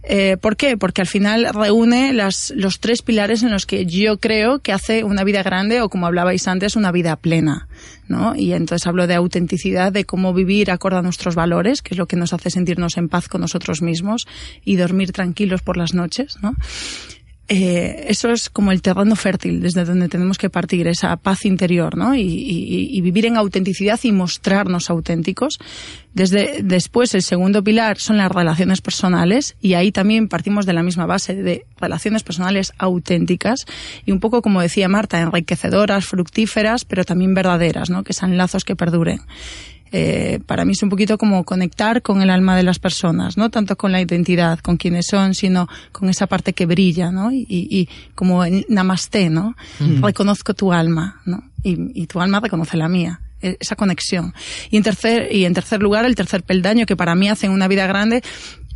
Eh, 0.07 0.37
¿Por 0.37 0.57
qué? 0.57 0.77
Porque 0.77 1.01
al 1.01 1.07
final 1.07 1.49
reúne 1.55 2.13
las, 2.13 2.53
los 2.55 2.79
tres 2.79 3.01
pilares 3.01 3.43
en 3.43 3.51
los 3.51 3.65
que 3.65 3.87
yo 3.87 4.19
creo 4.19 4.59
que 4.59 4.73
hace 4.73 5.03
una 5.03 5.25
vida 5.25 5.43
grande 5.43 5.81
o 5.81 5.89
como 5.89 6.07
hablabais 6.07 6.47
antes, 6.47 6.77
una 6.77 6.93
vida 6.93 7.17
plena. 7.17 7.69
¿no? 8.07 8.37
Y 8.37 8.53
entonces 8.53 8.87
hablo 8.87 9.07
de 9.07 9.15
autenticidad, 9.15 9.93
de 9.93 10.05
cómo 10.05 10.35
vivir 10.35 10.71
acorde 10.71 10.99
a 10.99 11.03
nuestros 11.03 11.35
valores, 11.35 11.81
que 11.81 11.95
es 11.95 11.99
lo 11.99 12.07
que 12.07 12.17
nos 12.17 12.35
hace 12.35 12.51
sentirnos 12.51 12.99
en 12.99 13.09
paz 13.09 13.29
con 13.29 13.41
nosotros 13.41 13.81
mismos 13.81 14.27
y 14.63 14.77
dormir 14.77 15.13
tranquilos 15.13 15.63
por 15.63 15.79
las 15.79 15.95
noches. 15.95 16.37
¿no? 16.43 16.55
Eh, 17.49 18.07
eso 18.09 18.31
es 18.31 18.49
como 18.49 18.73
el 18.73 18.81
terreno 18.81 19.17
fértil 19.17 19.61
desde 19.61 19.85
donde 19.85 20.09
tenemos 20.09 20.39
que 20.39 20.49
partir, 20.49 20.89
esa 20.89 21.15
paz 21.17 21.45
interior, 21.45 21.97
¿no? 21.97 22.15
Y, 22.15 22.23
y, 22.23 22.89
y, 22.97 23.01
vivir 23.03 23.27
en 23.27 23.37
autenticidad 23.37 24.01
y 24.03 24.13
mostrarnos 24.13 24.89
auténticos. 24.89 25.59
Desde, 26.15 26.61
después, 26.63 27.15
el 27.15 27.23
segundo 27.23 27.63
pilar 27.63 27.99
son 27.99 28.17
las 28.17 28.33
relaciones 28.33 28.81
personales 28.81 29.57
y 29.61 29.75
ahí 29.75 29.93
también 29.93 30.29
partimos 30.29 30.65
de 30.65 30.73
la 30.73 30.83
misma 30.83 31.05
base 31.05 31.35
de 31.35 31.67
relaciones 31.79 32.23
personales 32.23 32.73
auténticas 32.79 33.67
y 34.07 34.13
un 34.13 34.21
poco 34.21 34.41
como 34.41 34.63
decía 34.63 34.89
Marta, 34.89 35.21
enriquecedoras, 35.21 36.07
fructíferas, 36.07 36.87
pero 36.87 37.05
también 37.05 37.35
verdaderas, 37.35 37.91
¿no? 37.91 38.05
Que 38.05 38.15
sean 38.15 38.39
lazos 38.39 38.65
que 38.65 38.75
perduren. 38.75 39.21
Eh, 39.97 40.41
para 40.45 40.65
mí 40.65 40.73
es 40.73 40.83
un 40.83 40.89
poquito 40.89 41.17
como 41.19 41.45
conectar 41.45 42.03
con 42.03 42.21
el 42.21 42.29
alma 42.29 42.57
de 42.57 42.65
las 42.65 42.81
personas, 42.81 43.37
no 43.37 43.49
tanto 43.51 43.77
con 43.77 43.93
la 43.93 44.01
identidad, 44.01 44.59
con 44.59 44.77
quienes 44.77 45.07
son, 45.07 45.35
sino 45.35 45.69
con 45.93 46.09
esa 46.09 46.27
parte 46.27 46.53
que 46.53 46.67
brilla, 46.67 47.13
¿no? 47.13 47.31
Y, 47.31 47.47
y 47.49 47.89
como 48.17 48.45
en 48.45 48.65
namaste, 48.69 49.31
¿no? 49.31 49.55
Mm. 49.79 50.05
Reconozco 50.05 50.53
tu 50.53 50.73
alma, 50.73 51.21
¿no? 51.27 51.45
Y, 51.63 52.03
y 52.03 52.09
tu 52.09 52.21
alma 52.21 52.41
reconoce 52.41 52.77
la 52.77 52.89
mía 52.89 53.21
e, 53.41 53.57
esa 53.61 53.77
conexión. 53.77 54.35
Y 54.69 54.79
en 54.79 54.83
tercer, 54.83 55.33
y 55.33 55.45
en 55.45 55.55
tercer 55.55 55.81
lugar, 55.81 56.05
el 56.07 56.17
tercer 56.17 56.43
peldaño 56.43 56.87
que 56.87 56.97
para 56.97 57.15
mí 57.15 57.29
hace 57.29 57.49
una 57.49 57.69
vida 57.69 57.87
grande 57.87 58.25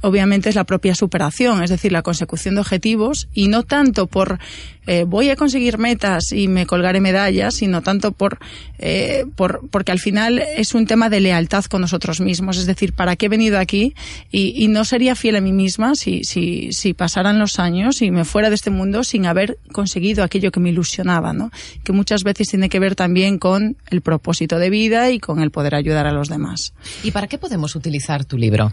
obviamente 0.00 0.48
es 0.48 0.54
la 0.54 0.64
propia 0.64 0.94
superación, 0.94 1.62
es 1.62 1.70
decir, 1.70 1.92
la 1.92 2.02
consecución 2.02 2.54
de 2.54 2.60
objetivos 2.60 3.28
y 3.32 3.48
no 3.48 3.62
tanto 3.62 4.06
por 4.06 4.38
eh, 4.86 5.04
voy 5.04 5.28
a 5.28 5.36
conseguir 5.36 5.76
metas 5.76 6.32
y 6.32 6.48
me 6.48 6.64
colgaré 6.64 7.00
medallas, 7.00 7.56
sino 7.56 7.82
tanto 7.82 8.12
por, 8.12 8.38
eh, 8.78 9.26
por 9.36 9.68
porque 9.68 9.92
al 9.92 9.98
final 9.98 10.38
es 10.38 10.74
un 10.74 10.86
tema 10.86 11.10
de 11.10 11.20
lealtad 11.20 11.64
con 11.66 11.82
nosotros 11.82 12.22
mismos, 12.22 12.56
es 12.56 12.64
decir, 12.64 12.94
¿para 12.94 13.14
qué 13.14 13.26
he 13.26 13.28
venido 13.28 13.58
aquí? 13.58 13.94
Y, 14.32 14.68
no 14.68 14.84
sería 14.84 15.14
fiel 15.14 15.36
a 15.36 15.40
mí 15.40 15.52
misma 15.52 15.94
si, 15.94 16.24
si, 16.24 16.72
si 16.72 16.92
pasaran 16.94 17.38
los 17.38 17.58
años 17.58 18.02
y 18.02 18.10
me 18.10 18.24
fuera 18.24 18.48
de 18.48 18.54
este 18.54 18.70
mundo 18.70 19.02
sin 19.02 19.26
haber 19.26 19.58
conseguido 19.72 20.22
aquello 20.22 20.50
que 20.52 20.60
me 20.60 20.70
ilusionaba, 20.70 21.32
¿no? 21.32 21.50
Que 21.84 21.92
muchas 21.92 22.22
veces 22.22 22.48
tiene 22.48 22.68
que 22.68 22.78
ver 22.78 22.94
también 22.94 23.38
con 23.38 23.76
el 23.90 24.00
propósito 24.00 24.58
de 24.58 24.70
vida 24.70 25.10
y 25.10 25.20
con 25.20 25.40
el 25.40 25.50
poder 25.50 25.74
ayudar 25.74 26.06
a 26.06 26.12
los 26.12 26.28
demás. 26.28 26.72
¿Y 27.02 27.10
para 27.10 27.26
qué 27.26 27.38
podemos 27.38 27.74
utilizar 27.76 28.24
tu 28.24 28.36
libro? 28.36 28.72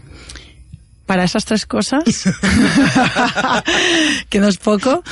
Para 1.06 1.24
esas 1.24 1.44
tres 1.44 1.66
cosas, 1.66 2.04
que 4.28 4.40
no 4.40 4.48
es 4.48 4.58
poco. 4.58 5.02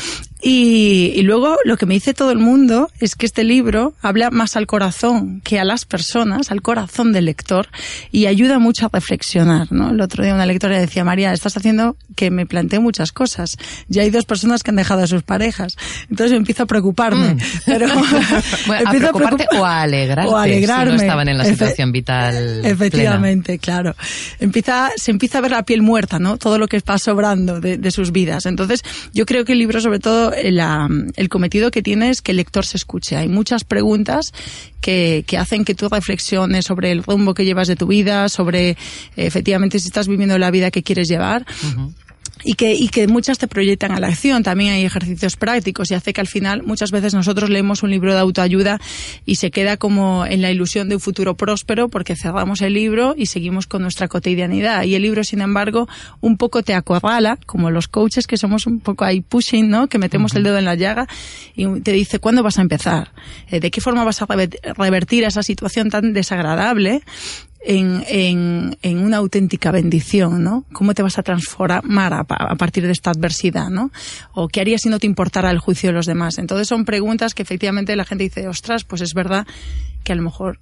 Y, 0.46 1.22
luego 1.22 1.56
lo 1.64 1.78
que 1.78 1.86
me 1.86 1.94
dice 1.94 2.12
todo 2.12 2.30
el 2.30 2.38
mundo 2.38 2.90
es 3.00 3.14
que 3.14 3.24
este 3.24 3.44
libro 3.44 3.94
habla 4.02 4.30
más 4.30 4.56
al 4.56 4.66
corazón 4.66 5.40
que 5.40 5.58
a 5.58 5.64
las 5.64 5.86
personas, 5.86 6.50
al 6.50 6.60
corazón 6.60 7.14
del 7.14 7.24
lector, 7.24 7.68
y 8.12 8.26
ayuda 8.26 8.58
mucho 8.58 8.84
a 8.84 8.90
reflexionar. 8.92 9.72
¿no? 9.72 9.92
El 9.92 10.02
otro 10.02 10.22
día 10.22 10.34
una 10.34 10.44
lectora 10.44 10.78
decía, 10.78 11.02
María, 11.02 11.32
estás 11.32 11.56
haciendo 11.56 11.96
que 12.14 12.30
me 12.30 12.44
plantee 12.44 12.78
muchas 12.78 13.10
cosas. 13.10 13.56
Ya 13.88 14.02
hay 14.02 14.10
dos 14.10 14.26
personas 14.26 14.62
que 14.62 14.70
han 14.70 14.76
dejado 14.76 15.02
a 15.02 15.06
sus 15.06 15.22
parejas. 15.22 15.78
Entonces 16.10 16.36
empiezo 16.36 16.64
a 16.64 16.66
preocuparme. 16.66 17.36
Mm. 17.36 17.38
Pero, 17.64 17.86
bueno, 18.66 18.84
a 18.90 18.92
preocuparte 18.92 19.46
o 19.56 19.64
a 19.64 19.80
alegrarte 19.80 20.30
o 20.30 20.36
alegrarme. 20.36 20.92
Si 20.92 20.96
no 20.98 21.02
estaban 21.04 21.28
en 21.28 21.38
la 21.38 21.46
situación 21.46 21.90
vital. 21.90 22.66
Efectivamente, 22.66 23.58
claro. 23.58 23.96
Empieza, 24.40 24.90
se 24.96 25.10
empieza 25.10 25.38
a 25.38 25.40
ver 25.40 25.52
la 25.52 25.62
piel 25.62 25.80
muerta, 25.80 26.18
¿no? 26.18 26.36
Todo 26.36 26.58
lo 26.58 26.68
que 26.68 26.76
está 26.76 26.98
sobrando 26.98 27.60
de, 27.60 27.78
de 27.78 27.90
sus 27.90 28.12
vidas. 28.12 28.44
Entonces, 28.44 28.82
yo 29.14 29.24
creo 29.24 29.46
que 29.46 29.52
el 29.52 29.58
libro, 29.58 29.80
sobre 29.80 30.00
todo, 30.00 30.34
el 30.37 31.29
cometido 31.29 31.71
que 31.71 31.83
tiene 31.83 32.11
es 32.11 32.23
que 32.23 32.33
el 32.33 32.38
lector 32.38 32.64
se 32.64 32.76
escuche. 32.76 33.17
Hay 33.17 33.29
muchas 33.29 33.64
preguntas 33.64 34.33
que, 34.81 35.25
que 35.26 35.38
hacen 35.38 35.64
que 35.64 35.75
tú 35.75 35.88
reflexiones 35.88 36.67
sobre 36.67 36.93
el 36.93 37.03
rumbo 37.03 37.35
que 37.35 37.45
llevas 37.45 37.69
de 37.69 37.76
tu 37.76 37.87
vida, 37.87 38.29
sobre 38.29 38.76
efectivamente 39.17 39.79
si 39.79 39.88
estás 39.88 40.09
viviendo 40.09 40.38
la 40.38 40.50
vida 40.50 40.71
que 40.71 40.83
quieres 40.83 41.09
llevar 41.09 41.47
y 42.44 42.54
que, 42.54 42.74
y 42.74 42.88
que 42.88 43.08
muchas 43.08 43.38
te 43.38 43.48
proyectan 43.48 43.92
a 43.92 44.00
la 44.00 44.08
acción. 44.08 44.42
También 44.42 44.74
hay 44.74 44.84
ejercicios 44.84 45.36
prácticos 45.36 45.90
y 45.90 45.94
hace 45.94 46.12
que 46.12 46.20
al 46.20 46.26
final 46.28 46.62
muchas 46.62 46.90
veces 46.90 47.14
nosotros 47.14 47.50
leemos 47.50 47.82
un 47.82 47.90
libro 47.90 48.12
de 48.12 48.20
autoayuda 48.20 48.80
y 49.24 49.36
se 49.36 49.50
queda 49.50 49.76
como 49.76 50.26
en 50.26 50.42
la 50.42 50.50
ilusión 50.50 50.88
de 50.88 50.96
un 50.96 51.00
futuro 51.00 51.36
próspero 51.36 51.88
porque 51.88 52.16
cerramos 52.16 52.60
el 52.60 52.74
libro 52.74 53.14
y 53.16 53.26
seguimos 53.26 53.66
con 53.66 53.82
nuestra 53.82 54.08
cotidianidad. 54.08 54.84
Y 54.84 54.94
el 54.94 55.02
libro, 55.02 55.24
sin 55.24 55.40
embargo, 55.40 55.88
un 56.20 56.36
poco 56.36 56.62
te 56.62 56.74
acorrala, 56.74 57.38
como 57.46 57.70
los 57.70 57.88
coaches 57.88 58.26
que 58.26 58.36
somos 58.36 58.66
un 58.66 58.80
poco 58.80 59.04
ahí 59.04 59.20
pushing, 59.20 59.68
¿no? 59.68 59.88
Que 59.88 59.98
metemos 59.98 60.34
el 60.34 60.42
dedo 60.42 60.58
en 60.58 60.64
la 60.64 60.74
llaga 60.74 61.06
y 61.56 61.80
te 61.80 61.92
dice, 61.92 62.18
¿cuándo 62.18 62.42
vas 62.42 62.58
a 62.58 62.62
empezar? 62.62 63.12
Eh, 63.50 63.60
¿De 63.60 63.70
qué 63.70 63.80
forma 63.80 64.04
vas 64.04 64.20
a 64.22 64.26
revertir 64.76 65.24
esa 65.24 65.42
situación 65.42 65.90
tan 65.90 66.12
desagradable? 66.12 67.02
En, 67.64 68.04
en, 68.09 68.78
en, 68.83 68.99
una 68.99 69.16
auténtica 69.16 69.71
bendición, 69.71 70.42
¿no? 70.42 70.64
¿Cómo 70.73 70.94
te 70.94 71.02
vas 71.02 71.18
a 71.18 71.23
transformar 71.23 72.12
a, 72.12 72.21
a, 72.28 72.56
partir 72.56 72.85
de 72.85 72.92
esta 72.92 73.11
adversidad, 73.11 73.71
¿no? 73.71 73.90
O 74.33 74.49
qué 74.49 74.61
harías 74.61 74.83
si 74.83 74.88
no 74.88 74.99
te 74.99 75.06
importara 75.06 75.50
el 75.50 75.59
juicio 75.59 75.88
de 75.88 75.94
los 75.94 76.06
demás. 76.06 76.38
Entonces 76.38 76.68
son 76.68 76.85
preguntas 76.85 77.35
que 77.35 77.42
efectivamente 77.42 77.97
la 77.97 78.04
gente 78.04 78.25
dice, 78.25 78.49
ostras, 78.49 78.85
pues 78.85 79.00
es 79.00 79.14
verdad 79.14 79.47
que 80.02 80.12
a 80.12 80.16
lo 80.16 80.23
mejor 80.23 80.61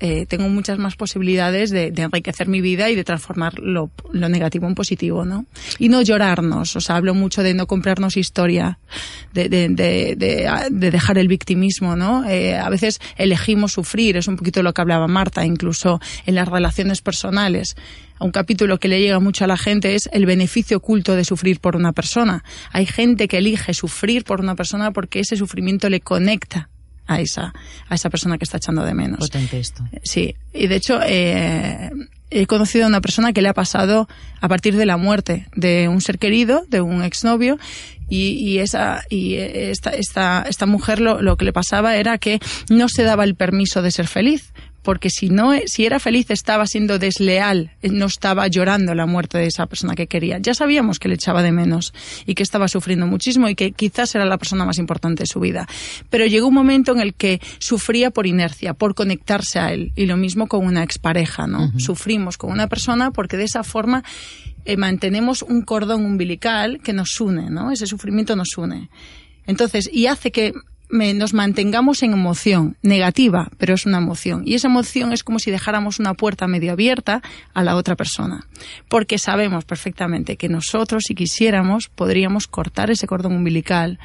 eh, 0.00 0.26
tengo 0.26 0.48
muchas 0.48 0.78
más 0.78 0.96
posibilidades 0.96 1.70
de, 1.70 1.90
de, 1.90 2.02
enriquecer 2.02 2.48
mi 2.48 2.60
vida 2.60 2.90
y 2.90 2.96
de 2.96 3.04
transformar 3.04 3.58
lo, 3.60 3.90
lo, 4.12 4.28
negativo 4.28 4.66
en 4.66 4.74
positivo, 4.74 5.24
¿no? 5.24 5.46
Y 5.78 5.88
no 5.88 6.02
llorarnos, 6.02 6.74
o 6.76 6.80
sea, 6.80 6.96
hablo 6.96 7.14
mucho 7.14 7.42
de 7.42 7.54
no 7.54 7.66
comprarnos 7.66 8.16
historia, 8.16 8.78
de, 9.32 9.48
de, 9.48 9.68
de 10.16 10.90
dejar 10.90 11.18
el 11.18 11.28
victimismo, 11.28 11.96
¿no? 11.96 12.28
Eh, 12.28 12.56
a 12.56 12.68
veces 12.70 13.00
elegimos 13.16 13.72
sufrir, 13.72 14.16
es 14.16 14.26
un 14.26 14.36
poquito 14.36 14.62
lo 14.62 14.74
que 14.74 14.82
hablaba 14.82 15.06
Marta, 15.06 15.46
incluso 15.46 16.00
en 16.26 16.34
las 16.34 16.48
relaciones 16.48 17.00
personales 17.00 17.76
un 18.20 18.30
capítulo 18.30 18.78
que 18.78 18.88
le 18.88 19.00
llega 19.00 19.18
mucho 19.18 19.44
a 19.44 19.48
la 19.48 19.56
gente 19.56 19.94
es 19.94 20.08
el 20.12 20.24
beneficio 20.24 20.78
oculto 20.78 21.16
de 21.16 21.24
sufrir 21.24 21.60
por 21.60 21.76
una 21.76 21.92
persona. 21.92 22.44
Hay 22.72 22.86
gente 22.86 23.28
que 23.28 23.38
elige 23.38 23.74
sufrir 23.74 24.24
por 24.24 24.40
una 24.40 24.54
persona 24.54 24.92
porque 24.92 25.20
ese 25.20 25.36
sufrimiento 25.36 25.90
le 25.90 26.00
conecta 26.00 26.70
a 27.06 27.20
esa, 27.20 27.52
a 27.88 27.94
esa 27.94 28.10
persona 28.10 28.38
que 28.38 28.44
está 28.44 28.56
echando 28.56 28.84
de 28.84 28.94
menos. 28.94 29.20
Potente 29.20 29.58
esto. 29.58 29.84
Sí, 30.02 30.34
y 30.52 30.66
de 30.66 30.76
hecho 30.76 31.00
eh, 31.04 31.90
he 32.30 32.46
conocido 32.46 32.84
a 32.84 32.88
una 32.88 33.00
persona 33.00 33.32
que 33.32 33.42
le 33.42 33.48
ha 33.48 33.54
pasado 33.54 34.08
a 34.40 34.48
partir 34.48 34.76
de 34.76 34.86
la 34.86 34.96
muerte 34.96 35.46
de 35.54 35.88
un 35.88 36.00
ser 36.00 36.18
querido, 36.18 36.64
de 36.68 36.80
un 36.80 37.02
exnovio, 37.02 37.58
y, 38.08 38.32
y 38.32 38.58
esa 38.58 39.02
y 39.08 39.36
esta, 39.36 39.90
esta, 39.90 40.44
esta 40.48 40.66
mujer 40.66 41.00
lo, 41.00 41.22
lo 41.22 41.36
que 41.36 41.44
le 41.44 41.52
pasaba 41.52 41.96
era 41.96 42.18
que 42.18 42.38
no 42.68 42.88
se 42.88 43.02
daba 43.02 43.24
el 43.24 43.34
permiso 43.34 43.80
de 43.80 43.90
ser 43.90 44.08
feliz 44.08 44.52
porque 44.84 45.10
si 45.10 45.30
no, 45.30 45.52
si 45.66 45.86
era 45.86 45.98
feliz 45.98 46.30
estaba 46.30 46.66
siendo 46.66 46.98
desleal, 46.98 47.72
eh, 47.82 47.88
no 47.88 48.06
estaba 48.06 48.46
llorando 48.46 48.94
la 48.94 49.06
muerte 49.06 49.38
de 49.38 49.46
esa 49.46 49.66
persona 49.66 49.94
que 49.94 50.06
quería. 50.06 50.38
Ya 50.38 50.54
sabíamos 50.54 50.98
que 50.98 51.08
le 51.08 51.14
echaba 51.14 51.42
de 51.42 51.50
menos 51.50 51.92
y 52.26 52.34
que 52.34 52.42
estaba 52.42 52.68
sufriendo 52.68 53.06
muchísimo 53.06 53.48
y 53.48 53.54
que 53.54 53.72
quizás 53.72 54.14
era 54.14 54.26
la 54.26 54.38
persona 54.38 54.64
más 54.64 54.78
importante 54.78 55.22
de 55.22 55.26
su 55.26 55.40
vida. 55.40 55.66
Pero 56.10 56.26
llegó 56.26 56.48
un 56.48 56.54
momento 56.54 56.92
en 56.92 57.00
el 57.00 57.14
que 57.14 57.40
sufría 57.58 58.10
por 58.10 58.26
inercia, 58.26 58.74
por 58.74 58.94
conectarse 58.94 59.58
a 59.58 59.72
él. 59.72 59.92
Y 59.96 60.04
lo 60.06 60.16
mismo 60.18 60.46
con 60.46 60.64
una 60.64 60.82
expareja, 60.82 61.46
¿no? 61.46 61.72
Sufrimos 61.78 62.36
con 62.36 62.52
una 62.52 62.68
persona 62.68 63.10
porque 63.10 63.38
de 63.38 63.44
esa 63.44 63.64
forma 63.64 64.04
eh, 64.66 64.76
mantenemos 64.76 65.42
un 65.42 65.62
cordón 65.62 66.04
umbilical 66.04 66.80
que 66.82 66.92
nos 66.92 67.18
une, 67.20 67.48
¿no? 67.48 67.70
Ese 67.70 67.86
sufrimiento 67.86 68.36
nos 68.36 68.56
une. 68.58 68.90
Entonces, 69.46 69.88
y 69.92 70.06
hace 70.06 70.30
que 70.30 70.52
nos 70.90 71.34
mantengamos 71.34 72.02
en 72.02 72.12
emoción 72.12 72.76
negativa, 72.82 73.50
pero 73.58 73.74
es 73.74 73.86
una 73.86 73.98
emoción. 73.98 74.42
Y 74.46 74.54
esa 74.54 74.68
emoción 74.68 75.12
es 75.12 75.24
como 75.24 75.38
si 75.38 75.50
dejáramos 75.50 75.98
una 75.98 76.14
puerta 76.14 76.46
medio 76.46 76.72
abierta 76.72 77.22
a 77.52 77.62
la 77.64 77.76
otra 77.76 77.96
persona. 77.96 78.46
Porque 78.88 79.18
sabemos 79.18 79.64
perfectamente 79.64 80.36
que 80.36 80.48
nosotros, 80.48 81.04
si 81.06 81.14
quisiéramos, 81.14 81.88
podríamos 81.88 82.46
cortar 82.46 82.90
ese 82.90 83.06
cordón 83.06 83.34
umbilical, 83.34 83.98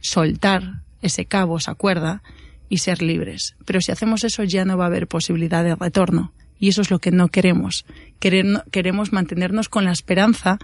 soltar 0.00 0.82
ese 1.02 1.24
cabo, 1.24 1.56
esa 1.56 1.74
cuerda, 1.74 2.22
y 2.68 2.78
ser 2.78 3.02
libres. 3.02 3.56
Pero 3.66 3.80
si 3.80 3.90
hacemos 3.92 4.24
eso 4.24 4.44
ya 4.44 4.64
no 4.64 4.78
va 4.78 4.84
a 4.84 4.86
haber 4.86 5.08
posibilidad 5.08 5.64
de 5.64 5.74
retorno. 5.74 6.32
Y 6.58 6.68
eso 6.68 6.82
es 6.82 6.90
lo 6.90 6.98
que 6.98 7.10
no 7.10 7.28
queremos. 7.28 7.84
Queremos 8.20 9.12
mantenernos 9.12 9.68
con 9.68 9.84
la 9.84 9.92
esperanza 9.92 10.58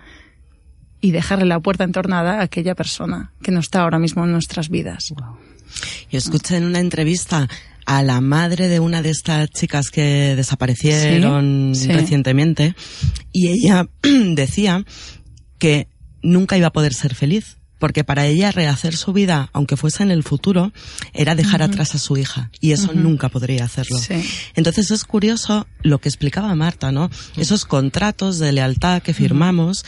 y 1.07 1.13
dejarle 1.13 1.47
la 1.47 1.61
puerta 1.61 1.85
entornada 1.85 2.41
a 2.41 2.43
aquella 2.43 2.75
persona 2.75 3.31
que 3.41 3.53
no 3.53 3.61
está 3.61 3.83
ahora 3.83 4.01
mismo 4.01 4.25
en 4.25 4.33
nuestras 4.33 4.71
vidas. 4.71 5.15
Yo 6.11 6.19
escuché 6.19 6.57
en 6.57 6.65
una 6.65 6.81
entrevista 6.81 7.49
a 7.85 8.03
la 8.03 8.21
madre 8.21 8.67
de 8.67 8.81
una 8.81 9.03
de 9.03 9.11
estas 9.11 9.49
chicas 9.51 9.91
que 9.91 10.35
desaparecieron 10.35 11.73
recientemente 11.87 12.75
y 13.31 13.51
ella 13.51 13.89
decía 14.03 14.85
que 15.59 15.87
nunca 16.23 16.59
iba 16.59 16.67
a 16.67 16.73
poder 16.73 16.93
ser 16.93 17.15
feliz 17.15 17.59
porque 17.79 18.05
para 18.05 18.27
ella 18.27 18.53
rehacer 18.53 18.97
su 18.97 19.13
vida, 19.13 19.51
aunque 19.53 19.77
fuese 19.77 20.03
en 20.03 20.11
el 20.11 20.23
futuro, 20.23 20.73
era 21.13 21.35
dejar 21.35 21.63
atrás 21.63 21.95
a 21.95 21.99
su 21.99 22.17
hija 22.17 22.51
y 22.61 22.73
eso 22.73 22.93
nunca 22.95 23.29
podría 23.29 23.65
hacerlo. 23.65 23.99
Entonces 24.55 24.91
es 24.91 25.05
curioso 25.05 25.67
lo 25.83 25.99
que 25.99 26.09
explicaba 26.09 26.55
Marta, 26.55 26.91
¿no? 26.91 27.11
Esos 27.37 27.65
contratos 27.65 28.39
de 28.39 28.53
lealtad 28.53 29.03
que 29.03 29.13
firmamos 29.13 29.85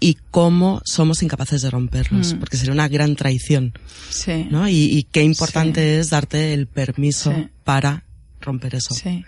y 0.00 0.18
cómo 0.30 0.82
somos 0.84 1.22
incapaces 1.22 1.62
de 1.62 1.70
romperlos, 1.70 2.34
mm. 2.34 2.38
porque 2.38 2.56
sería 2.56 2.72
una 2.72 2.88
gran 2.88 3.16
traición. 3.16 3.72
Sí. 4.10 4.46
¿no? 4.50 4.68
Y, 4.68 5.06
qué 5.10 5.22
importante 5.22 5.98
es 5.98 6.10
darte 6.10 6.52
el 6.54 6.66
permiso 6.66 7.32
para 7.64 8.04
romper 8.40 8.74
eso. 8.74 8.94
Sí. 8.94 9.24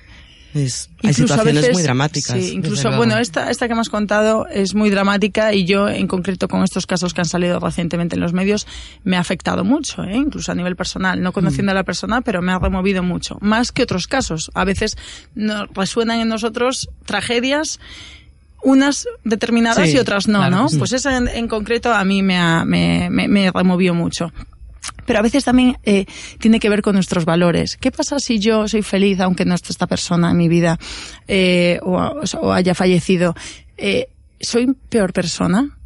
hay 0.55 1.15
situaciones 1.15 1.73
muy 1.73 1.83
dramáticas. 1.83 2.37
Sí, 2.37 2.53
incluso, 2.55 2.95
bueno, 2.97 3.17
esta, 3.19 3.51
esta 3.51 3.67
que 3.67 3.75
me 3.75 3.81
has 3.81 3.89
contado 3.89 4.47
es 4.49 4.75
muy 4.75 4.91
dramática 4.91 5.55
y 5.55 5.65
yo, 5.65 5.89
en 5.89 6.07
concreto, 6.07 6.49
con 6.49 6.63
estos 6.63 6.87
casos 6.87 7.15
que 7.15 7.23
han 7.23 7.29
salido 7.29 7.59
recientemente 7.61 8.17
en 8.17 8.21
los 8.21 8.35
medios, 8.35 8.67
me 9.05 9.17
ha 9.17 9.21
afectado 9.21 9.65
mucho, 9.65 10.05
¿eh? 10.05 10.17
incluso 10.17 10.53
a 10.53 10.55
nivel 10.55 10.77
personal, 10.77 11.23
no 11.23 11.33
conociendo 11.33 11.71
mm. 11.71 11.75
a 11.77 11.79
la 11.79 11.85
persona, 11.85 12.21
pero 12.21 12.43
me 12.43 12.53
ha 12.53 12.59
removido 12.59 13.03
mucho. 13.03 13.39
Más 13.41 13.73
que 13.73 13.83
otros 13.83 14.07
casos. 14.07 14.51
A 14.55 14.65
veces 14.65 14.97
resuenan 15.75 16.21
en 16.21 16.29
nosotros 16.29 16.91
tragedias 17.07 17.81
unas 18.62 19.07
determinadas 19.25 19.88
y 19.93 19.99
otras 19.99 20.29
no, 20.29 20.49
¿no? 20.50 20.67
Pues 20.79 20.93
esa 20.93 21.17
en, 21.17 21.49
concreto 21.49 21.93
a 21.93 22.05
mí 22.05 22.23
me, 22.23 22.37
ha, 22.37 22.65
me, 22.65 23.09
me, 23.11 23.50
removió 23.50 23.95
mucho 23.95 24.33
pero 25.05 25.19
a 25.19 25.23
veces 25.23 25.45
también 25.45 25.79
eh, 25.85 26.07
tiene 26.38 26.61
que 26.61 26.69
ver 26.69 26.83
con 26.83 26.95
nuestros 26.95 27.25
valores. 27.25 27.77
¿Qué 27.77 27.91
pasa 27.91 28.19
si 28.19 28.38
yo 28.38 28.69
soy 28.69 28.83
feliz 28.83 29.21
aunque 29.21 29.45
no 29.45 29.55
esté 29.55 29.73
esta 29.73 29.87
persona 29.87 30.31
en 30.31 30.37
mi 30.37 30.49
vida 30.49 30.79
eh, 31.27 31.79
o, 31.83 32.53
haya 32.53 32.75
fallecido? 32.75 33.35
Eh, 33.77 34.09
¿Soy 34.41 34.75
peor 34.88 35.12
persona? 35.12 35.79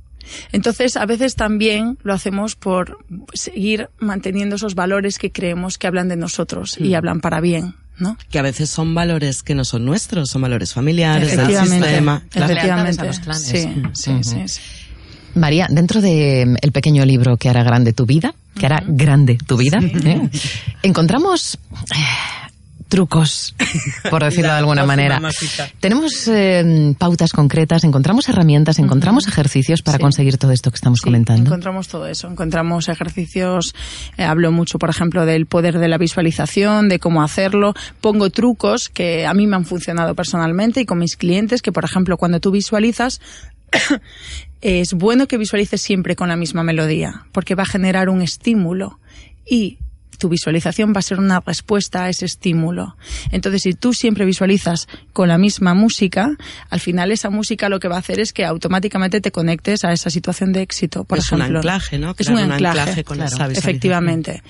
Entonces, 0.53 0.97
a 0.97 1.07
veces 1.07 1.35
también 1.35 1.99
lo 2.03 2.13
hacemos 2.13 2.57
por 2.57 2.99
seguir 3.35 3.91
manteniendo 3.99 4.57
esos 4.57 4.75
valores 4.75 5.19
que 5.19 5.33
creemos 5.33 5.79
que 5.79 5.87
hablan 5.87 6.09
de 6.09 6.17
nosotros 6.17 6.79
y 6.79 6.95
hablan 6.95 7.21
para 7.21 7.41
bien. 7.41 7.75
¿No? 7.99 8.17
Que 8.31 8.39
a 8.39 8.43
veces 8.43 8.71
son 8.71 8.95
valores 8.95 9.43
que 9.43 9.55
no 9.55 9.65
son 9.65 9.85
nuestros, 9.85 10.31
son 10.31 10.43
valores 10.43 10.73
familiares, 10.73 11.37
del 11.37 11.67
sistema. 11.67 12.23
Efectivamente. 12.33 13.07
Los 13.07 13.21
clanes. 13.21 13.43
Sí, 13.43 13.83
sí, 13.93 14.13
sí, 14.23 14.61
María, 15.35 15.67
dentro 15.71 16.01
de 16.01 16.45
mm, 16.47 16.57
el 16.61 16.73
pequeño 16.73 17.05
libro 17.05 17.37
que 17.37 17.49
hará 17.49 17.63
grande 17.63 17.93
tu 17.93 18.07
vida, 18.07 18.35
que 18.59 18.67
hará 18.67 18.83
grande 18.87 19.39
tu 19.47 19.57
vida, 19.57 19.79
¿eh? 19.81 20.29
encontramos 20.83 21.59
trucos, 22.93 23.55
por 24.11 24.23
decirlo 24.23 24.53
de 24.53 24.59
alguna 24.59 24.85
manera. 24.85 25.19
Tenemos 25.81 26.29
eh, 26.29 26.95
pautas 26.99 27.33
concretas, 27.33 27.85
encontramos 27.85 28.29
herramientas, 28.29 28.79
encontramos 28.79 29.27
ejercicios 29.27 29.81
para 29.81 29.99
conseguir 29.99 30.37
todo 30.37 30.53
esto 30.53 30.71
que 30.71 30.75
estamos 30.75 31.01
comentando. 31.01 31.49
Encontramos 31.49 31.89
todo 31.89 32.07
eso, 32.07 32.29
encontramos 32.29 32.91
ejercicios, 32.91 33.75
eh, 34.19 34.25
hablo 34.25 34.53
mucho, 34.53 34.79
por 34.79 34.91
ejemplo, 34.91 35.25
del 35.25 35.47
poder 35.47 35.79
de 35.79 35.89
la 35.89 35.97
visualización, 35.97 36.91
de 36.91 36.99
cómo 36.99 37.23
hacerlo, 37.23 37.73
pongo 38.03 38.29
trucos 38.29 38.91
que 38.91 39.25
a 39.25 39.33
mí 39.33 39.47
me 39.47 39.57
han 39.57 39.65
funcionado 39.65 40.15
personalmente 40.15 40.83
y 40.83 40.85
con 40.85 40.99
mis 40.99 41.17
clientes, 41.17 41.63
que 41.63 41.73
por 41.73 41.87
ejemplo, 41.87 42.19
cuando 42.19 42.41
tú 42.41 42.51
visualizas, 42.51 43.23
es 44.61 44.93
bueno 44.93 45.29
que 45.29 45.39
visualices 45.39 45.81
siempre 45.81 46.15
con 46.15 46.29
la 46.29 46.37
misma 46.37 46.63
melodía, 46.63 47.25
porque 47.33 47.55
va 47.55 47.63
a 47.63 47.67
generar 47.67 48.11
un 48.11 48.21
estímulo 48.21 49.01
y 49.47 49.79
tu 50.23 50.29
visualización 50.29 50.93
va 50.95 51.01
a 51.01 51.03
ser 51.03 51.19
una 51.19 51.41
respuesta 51.41 52.05
a 52.05 52.09
ese 52.09 52.27
estímulo. 52.27 52.95
Entonces, 53.33 53.63
si 53.63 53.75
tú 53.75 53.93
siempre 53.93 54.25
visualizas 54.25 54.87
con 55.13 55.27
la 55.27 55.37
misma 55.37 55.75
música, 55.75 56.37
al 56.71 56.79
final 56.79 57.11
esa 57.11 57.29
música 57.29 57.69
lo 57.69 57.81
que 57.81 57.89
va 57.89 57.97
a 57.97 57.99
hacer 57.99 58.21
es 58.21 58.33
que 58.33 58.45
automáticamente 58.45 59.21
te 59.21 59.33
conectes 59.33 59.85
a 59.85 59.93
esa 59.93 60.11
situación 60.11 60.53
de 60.53 60.63
éxito. 60.63 61.03
Por 61.03 61.19
es 61.19 61.33
un 61.33 61.43
anclaje, 61.43 61.99
¿no? 61.99 62.15
Es 62.17 62.29
un 62.29 62.39
anclaje, 62.39 63.03
con 63.03 63.21
efectivamente. 63.21 64.45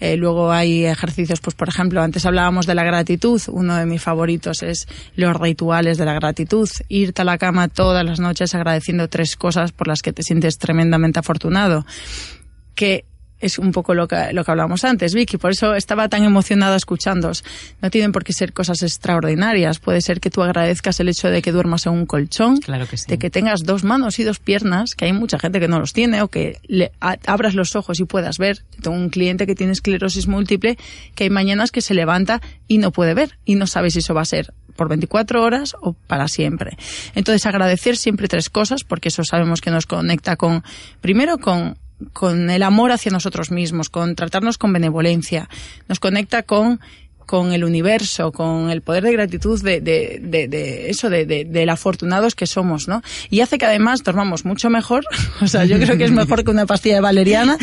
Eh, 0.00 0.16
luego 0.16 0.50
hay 0.50 0.86
ejercicios, 0.86 1.40
pues 1.40 1.54
por 1.54 1.68
ejemplo, 1.68 2.00
antes 2.00 2.24
hablábamos 2.24 2.64
de 2.64 2.74
la 2.74 2.84
gratitud. 2.84 3.42
Uno 3.48 3.76
de 3.76 3.84
mis 3.84 4.00
favoritos 4.00 4.62
es 4.62 4.88
los 5.14 5.36
rituales 5.36 5.98
de 5.98 6.06
la 6.06 6.14
gratitud. 6.14 6.70
Irte 6.88 7.20
a 7.20 7.26
la 7.26 7.36
cama 7.36 7.68
todas 7.68 8.02
las 8.02 8.18
noches 8.18 8.54
agradeciendo 8.54 9.08
tres 9.08 9.36
cosas 9.36 9.72
por 9.72 9.88
las 9.88 10.00
que 10.00 10.14
te 10.14 10.22
sientes 10.22 10.56
tremendamente 10.56 11.18
afortunado. 11.18 11.84
Que 12.74 13.04
es 13.40 13.58
un 13.58 13.72
poco 13.72 13.94
lo 13.94 14.08
que, 14.08 14.32
lo 14.32 14.44
que 14.44 14.50
hablábamos 14.50 14.84
antes, 14.84 15.14
Vicky. 15.14 15.36
Por 15.36 15.52
eso 15.52 15.74
estaba 15.74 16.08
tan 16.08 16.24
emocionada 16.24 16.76
escuchándos. 16.76 17.44
No 17.80 17.90
tienen 17.90 18.12
por 18.12 18.24
qué 18.24 18.32
ser 18.32 18.52
cosas 18.52 18.82
extraordinarias. 18.82 19.78
Puede 19.78 20.00
ser 20.00 20.20
que 20.20 20.30
tú 20.30 20.42
agradezcas 20.42 20.98
el 21.00 21.08
hecho 21.08 21.28
de 21.28 21.42
que 21.42 21.52
duermas 21.52 21.86
en 21.86 21.92
un 21.92 22.06
colchón, 22.06 22.58
de 23.08 23.18
que 23.18 23.30
tengas 23.30 23.60
dos 23.64 23.84
manos 23.84 24.18
y 24.18 24.24
dos 24.24 24.38
piernas, 24.38 24.94
que 24.94 25.04
hay 25.04 25.12
mucha 25.12 25.38
gente 25.38 25.60
que 25.60 25.68
no 25.68 25.78
los 25.78 25.92
tiene, 25.92 26.22
o 26.22 26.28
que 26.28 26.58
le, 26.66 26.92
abras 27.00 27.54
los 27.54 27.76
ojos 27.76 28.00
y 28.00 28.04
puedas 28.04 28.38
ver. 28.38 28.64
Tengo 28.82 28.96
un 28.96 29.08
cliente 29.08 29.46
que 29.46 29.54
tiene 29.54 29.72
esclerosis 29.72 30.26
múltiple, 30.26 30.78
que 31.14 31.24
hay 31.24 31.30
mañanas 31.30 31.70
que 31.70 31.80
se 31.80 31.94
levanta 31.94 32.40
y 32.66 32.78
no 32.78 32.90
puede 32.90 33.14
ver, 33.14 33.38
y 33.44 33.54
no 33.54 33.66
sabe 33.66 33.90
si 33.90 34.00
eso 34.00 34.14
va 34.14 34.22
a 34.22 34.26
ser 34.26 34.52
por 34.78 34.88
24 34.88 35.42
horas 35.42 35.74
o 35.82 35.92
para 35.92 36.28
siempre. 36.28 36.78
Entonces 37.14 37.44
agradecer 37.46 37.96
siempre 37.96 38.28
tres 38.28 38.48
cosas, 38.48 38.84
porque 38.84 39.08
eso 39.08 39.24
sabemos 39.24 39.60
que 39.60 39.70
nos 39.70 39.86
conecta 39.86 40.36
con, 40.36 40.62
primero 41.00 41.38
con 41.38 41.76
con 42.12 42.50
el 42.50 42.62
amor 42.62 42.92
hacia 42.92 43.12
nosotros 43.12 43.50
mismos, 43.50 43.88
con 43.88 44.14
tratarnos 44.14 44.58
con 44.58 44.72
benevolencia, 44.72 45.48
nos 45.88 46.00
conecta 46.00 46.42
con 46.42 46.80
con 47.28 47.52
el 47.52 47.62
universo, 47.62 48.32
con 48.32 48.70
el 48.70 48.80
poder 48.80 49.04
de 49.04 49.12
gratitud 49.12 49.62
de, 49.62 49.82
de, 49.82 50.18
de, 50.22 50.48
de 50.48 50.88
eso, 50.88 51.10
de, 51.10 51.26
de, 51.26 51.70
afortunados 51.70 52.34
que 52.34 52.46
somos, 52.46 52.88
¿no? 52.88 53.02
Y 53.28 53.42
hace 53.42 53.58
que 53.58 53.66
además 53.66 54.02
dormamos 54.02 54.46
mucho 54.46 54.70
mejor, 54.70 55.04
o 55.42 55.46
sea, 55.46 55.66
yo 55.66 55.78
creo 55.78 55.98
que 55.98 56.04
es 56.04 56.10
mejor 56.10 56.42
que 56.42 56.50
una 56.50 56.64
pastilla 56.64 56.94
de 56.94 57.00
valeriana, 57.02 57.58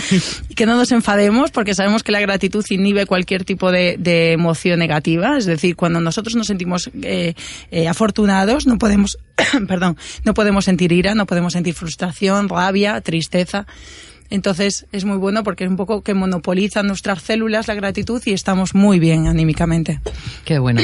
y 0.49 0.53
que 0.53 0.67
no 0.67 0.75
nos 0.75 0.91
enfademos, 0.91 1.49
porque 1.49 1.73
sabemos 1.73 2.03
que 2.03 2.11
la 2.11 2.19
gratitud 2.19 2.63
inhibe 2.69 3.07
cualquier 3.07 3.43
tipo 3.43 3.71
de, 3.71 3.97
emoción 4.33 4.77
negativa, 4.77 5.35
es 5.35 5.47
decir, 5.47 5.75
cuando 5.75 5.99
nosotros 5.99 6.35
nos 6.35 6.45
sentimos 6.45 6.91
eh, 7.01 7.33
eh, 7.71 7.87
afortunados, 7.87 8.67
no 8.67 8.77
podemos, 8.77 9.17
perdón, 9.67 9.97
no 10.25 10.35
podemos 10.35 10.65
sentir 10.65 10.91
ira, 10.91 11.15
no 11.15 11.25
podemos 11.25 11.53
sentir 11.53 11.73
frustración, 11.73 12.49
rabia, 12.49 13.01
tristeza. 13.01 13.65
Entonces 14.29 14.85
es 14.91 15.05
muy 15.05 15.17
bueno 15.17 15.43
porque 15.43 15.63
es 15.63 15.69
un 15.69 15.77
poco 15.77 16.01
que 16.01 16.13
monopoliza 16.13 16.83
nuestras 16.83 17.21
células 17.21 17.67
la 17.67 17.75
gratitud 17.75 18.21
y 18.25 18.33
estamos 18.33 18.75
muy 18.75 18.99
bien 18.99 19.27
anímicamente. 19.27 19.99
Qué 20.43 20.59
bueno. 20.59 20.81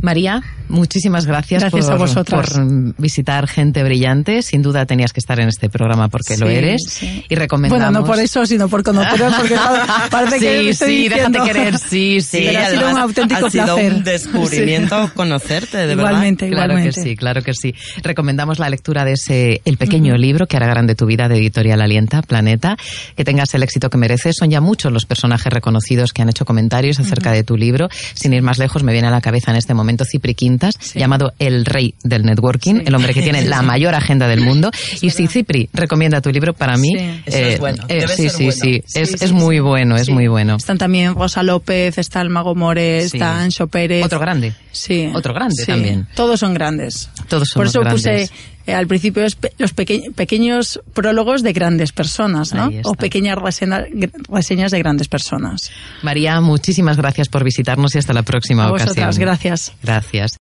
María, 0.00 0.44
muchísimas 0.68 1.26
gracias, 1.26 1.60
gracias 1.60 1.86
por, 1.90 2.24
por, 2.24 2.94
visitar 2.98 3.48
Gente 3.48 3.82
Brillante. 3.82 4.42
Sin 4.42 4.62
duda 4.62 4.86
tenías 4.86 5.12
que 5.12 5.18
estar 5.18 5.40
en 5.40 5.48
este 5.48 5.68
programa 5.68 6.06
porque 6.08 6.36
lo 6.36 6.48
eres. 6.48 7.02
Y 7.28 7.34
recomendamos... 7.34 7.84
Bueno, 7.84 8.00
no 8.00 8.06
por 8.06 8.20
eso, 8.20 8.46
sino 8.46 8.68
por 8.68 8.84
conoceros, 8.84 9.34
porque 9.34 9.56
parece 10.10 10.38
que 10.38 10.74
Sí, 10.74 10.86
sí, 10.86 11.08
déjate 11.08 11.40
querer, 11.40 11.78
sí, 11.78 12.20
sí. 12.20 12.44
Pero 12.46 12.60
ha 12.60 12.70
sido 12.70 12.90
un 12.90 12.98
auténtico 12.98 13.46
ha 13.46 13.50
sido 13.50 13.76
un 13.76 14.04
descubrimiento 14.04 15.10
conocerte, 15.14 15.86
de 15.88 15.92
igualmente, 15.94 16.48
verdad. 16.48 16.66
Claro 16.66 16.82
que 16.82 16.92
sí, 16.92 17.16
claro 17.16 17.42
que 17.42 17.54
sí. 17.54 17.74
Recomendamos 18.02 18.60
la 18.60 18.70
lectura 18.70 19.04
de 19.04 19.12
ese 19.14 19.62
El 19.64 19.78
pequeño 19.78 20.16
libro 20.16 20.46
que 20.46 20.56
hará 20.56 20.68
grande 20.68 20.94
tu 20.94 21.06
vida 21.06 21.28
de 21.28 21.38
Editorial 21.38 21.80
Alienta, 21.80 22.22
Planeta. 22.22 22.76
Que 23.16 23.24
tengas 23.24 23.52
el 23.54 23.64
éxito 23.64 23.90
que 23.90 23.98
mereces. 23.98 24.36
Son 24.38 24.48
ya 24.48 24.60
muchos 24.60 24.92
los 24.92 25.06
personajes 25.06 25.52
reconocidos 25.52 26.12
que 26.12 26.22
han 26.22 26.28
hecho 26.28 26.44
comentarios 26.44 27.00
acerca 27.00 27.32
de 27.32 27.42
tu 27.42 27.56
libro. 27.56 27.88
Sin 28.14 28.32
ir 28.32 28.42
más 28.42 28.58
lejos, 28.58 28.84
me 28.84 28.92
viene 28.92 29.08
a 29.08 29.10
la 29.10 29.20
cabeza 29.20 29.50
en 29.50 29.56
este 29.56 29.74
momento 29.74 29.87
Cipri 30.04 30.34
Quintas, 30.34 30.74
llamado 30.94 31.32
el 31.38 31.64
rey 31.64 31.94
del 32.02 32.24
networking, 32.24 32.82
el 32.86 32.94
hombre 32.94 33.14
que 33.14 33.22
tiene 33.22 33.42
la 33.46 33.62
mayor 33.62 33.94
agenda 33.94 34.28
del 34.28 34.40
mundo. 34.40 34.70
y 35.00 35.10
si 35.10 35.26
Cipri 35.26 35.68
recomienda 35.72 36.20
tu 36.20 36.30
libro, 36.30 36.52
para 36.54 36.76
mí, 36.76 36.94
eh, 36.96 37.22
es 37.26 37.58
bueno. 37.60 37.84
Eh, 37.88 38.06
sí, 38.08 38.28
sí, 38.28 38.52
sí, 38.52 38.82
es, 38.94 39.22
es 39.22 39.32
muy 39.32 39.60
bueno, 39.60 39.96
es 39.96 40.08
muy 40.08 40.28
bueno. 40.28 40.56
Están 40.56 40.78
también 40.78 41.14
Rosa 41.14 41.42
López, 41.42 41.98
está 41.98 42.20
el 42.20 42.30
Mago 42.30 42.54
More, 42.54 42.98
está 42.98 43.40
Ancho 43.40 43.66
Pérez. 43.66 44.04
Otro 44.04 44.18
grande. 44.18 44.52
Sí. 44.72 45.10
Otro 45.14 45.34
grande 45.34 45.64
también. 45.66 46.06
Todos 46.14 46.40
son 46.40 46.54
grandes. 46.54 47.10
Todos 47.28 47.48
son 47.48 47.60
Por 47.60 47.66
eso 47.66 47.80
puse 47.82 48.30
eh, 48.68 48.74
al 48.74 48.86
principio 48.86 49.24
los 49.56 49.72
pequeños 49.72 50.80
prólogos 50.92 51.42
de 51.42 51.54
grandes 51.54 51.92
personas, 51.92 52.52
¿no? 52.52 52.70
O 52.84 52.94
pequeñas 52.94 53.38
reseñas 53.38 54.70
de 54.70 54.78
grandes 54.78 55.08
personas. 55.08 55.70
María, 56.02 56.38
muchísimas 56.42 56.98
gracias 56.98 57.28
por 57.28 57.44
visitarnos 57.44 57.94
y 57.94 57.98
hasta 57.98 58.12
la 58.12 58.24
próxima 58.24 58.64
A 58.64 58.72
ocasión. 58.72 58.88
Vosotras, 58.88 59.18
gracias. 59.18 59.72
Gracias. 59.82 60.36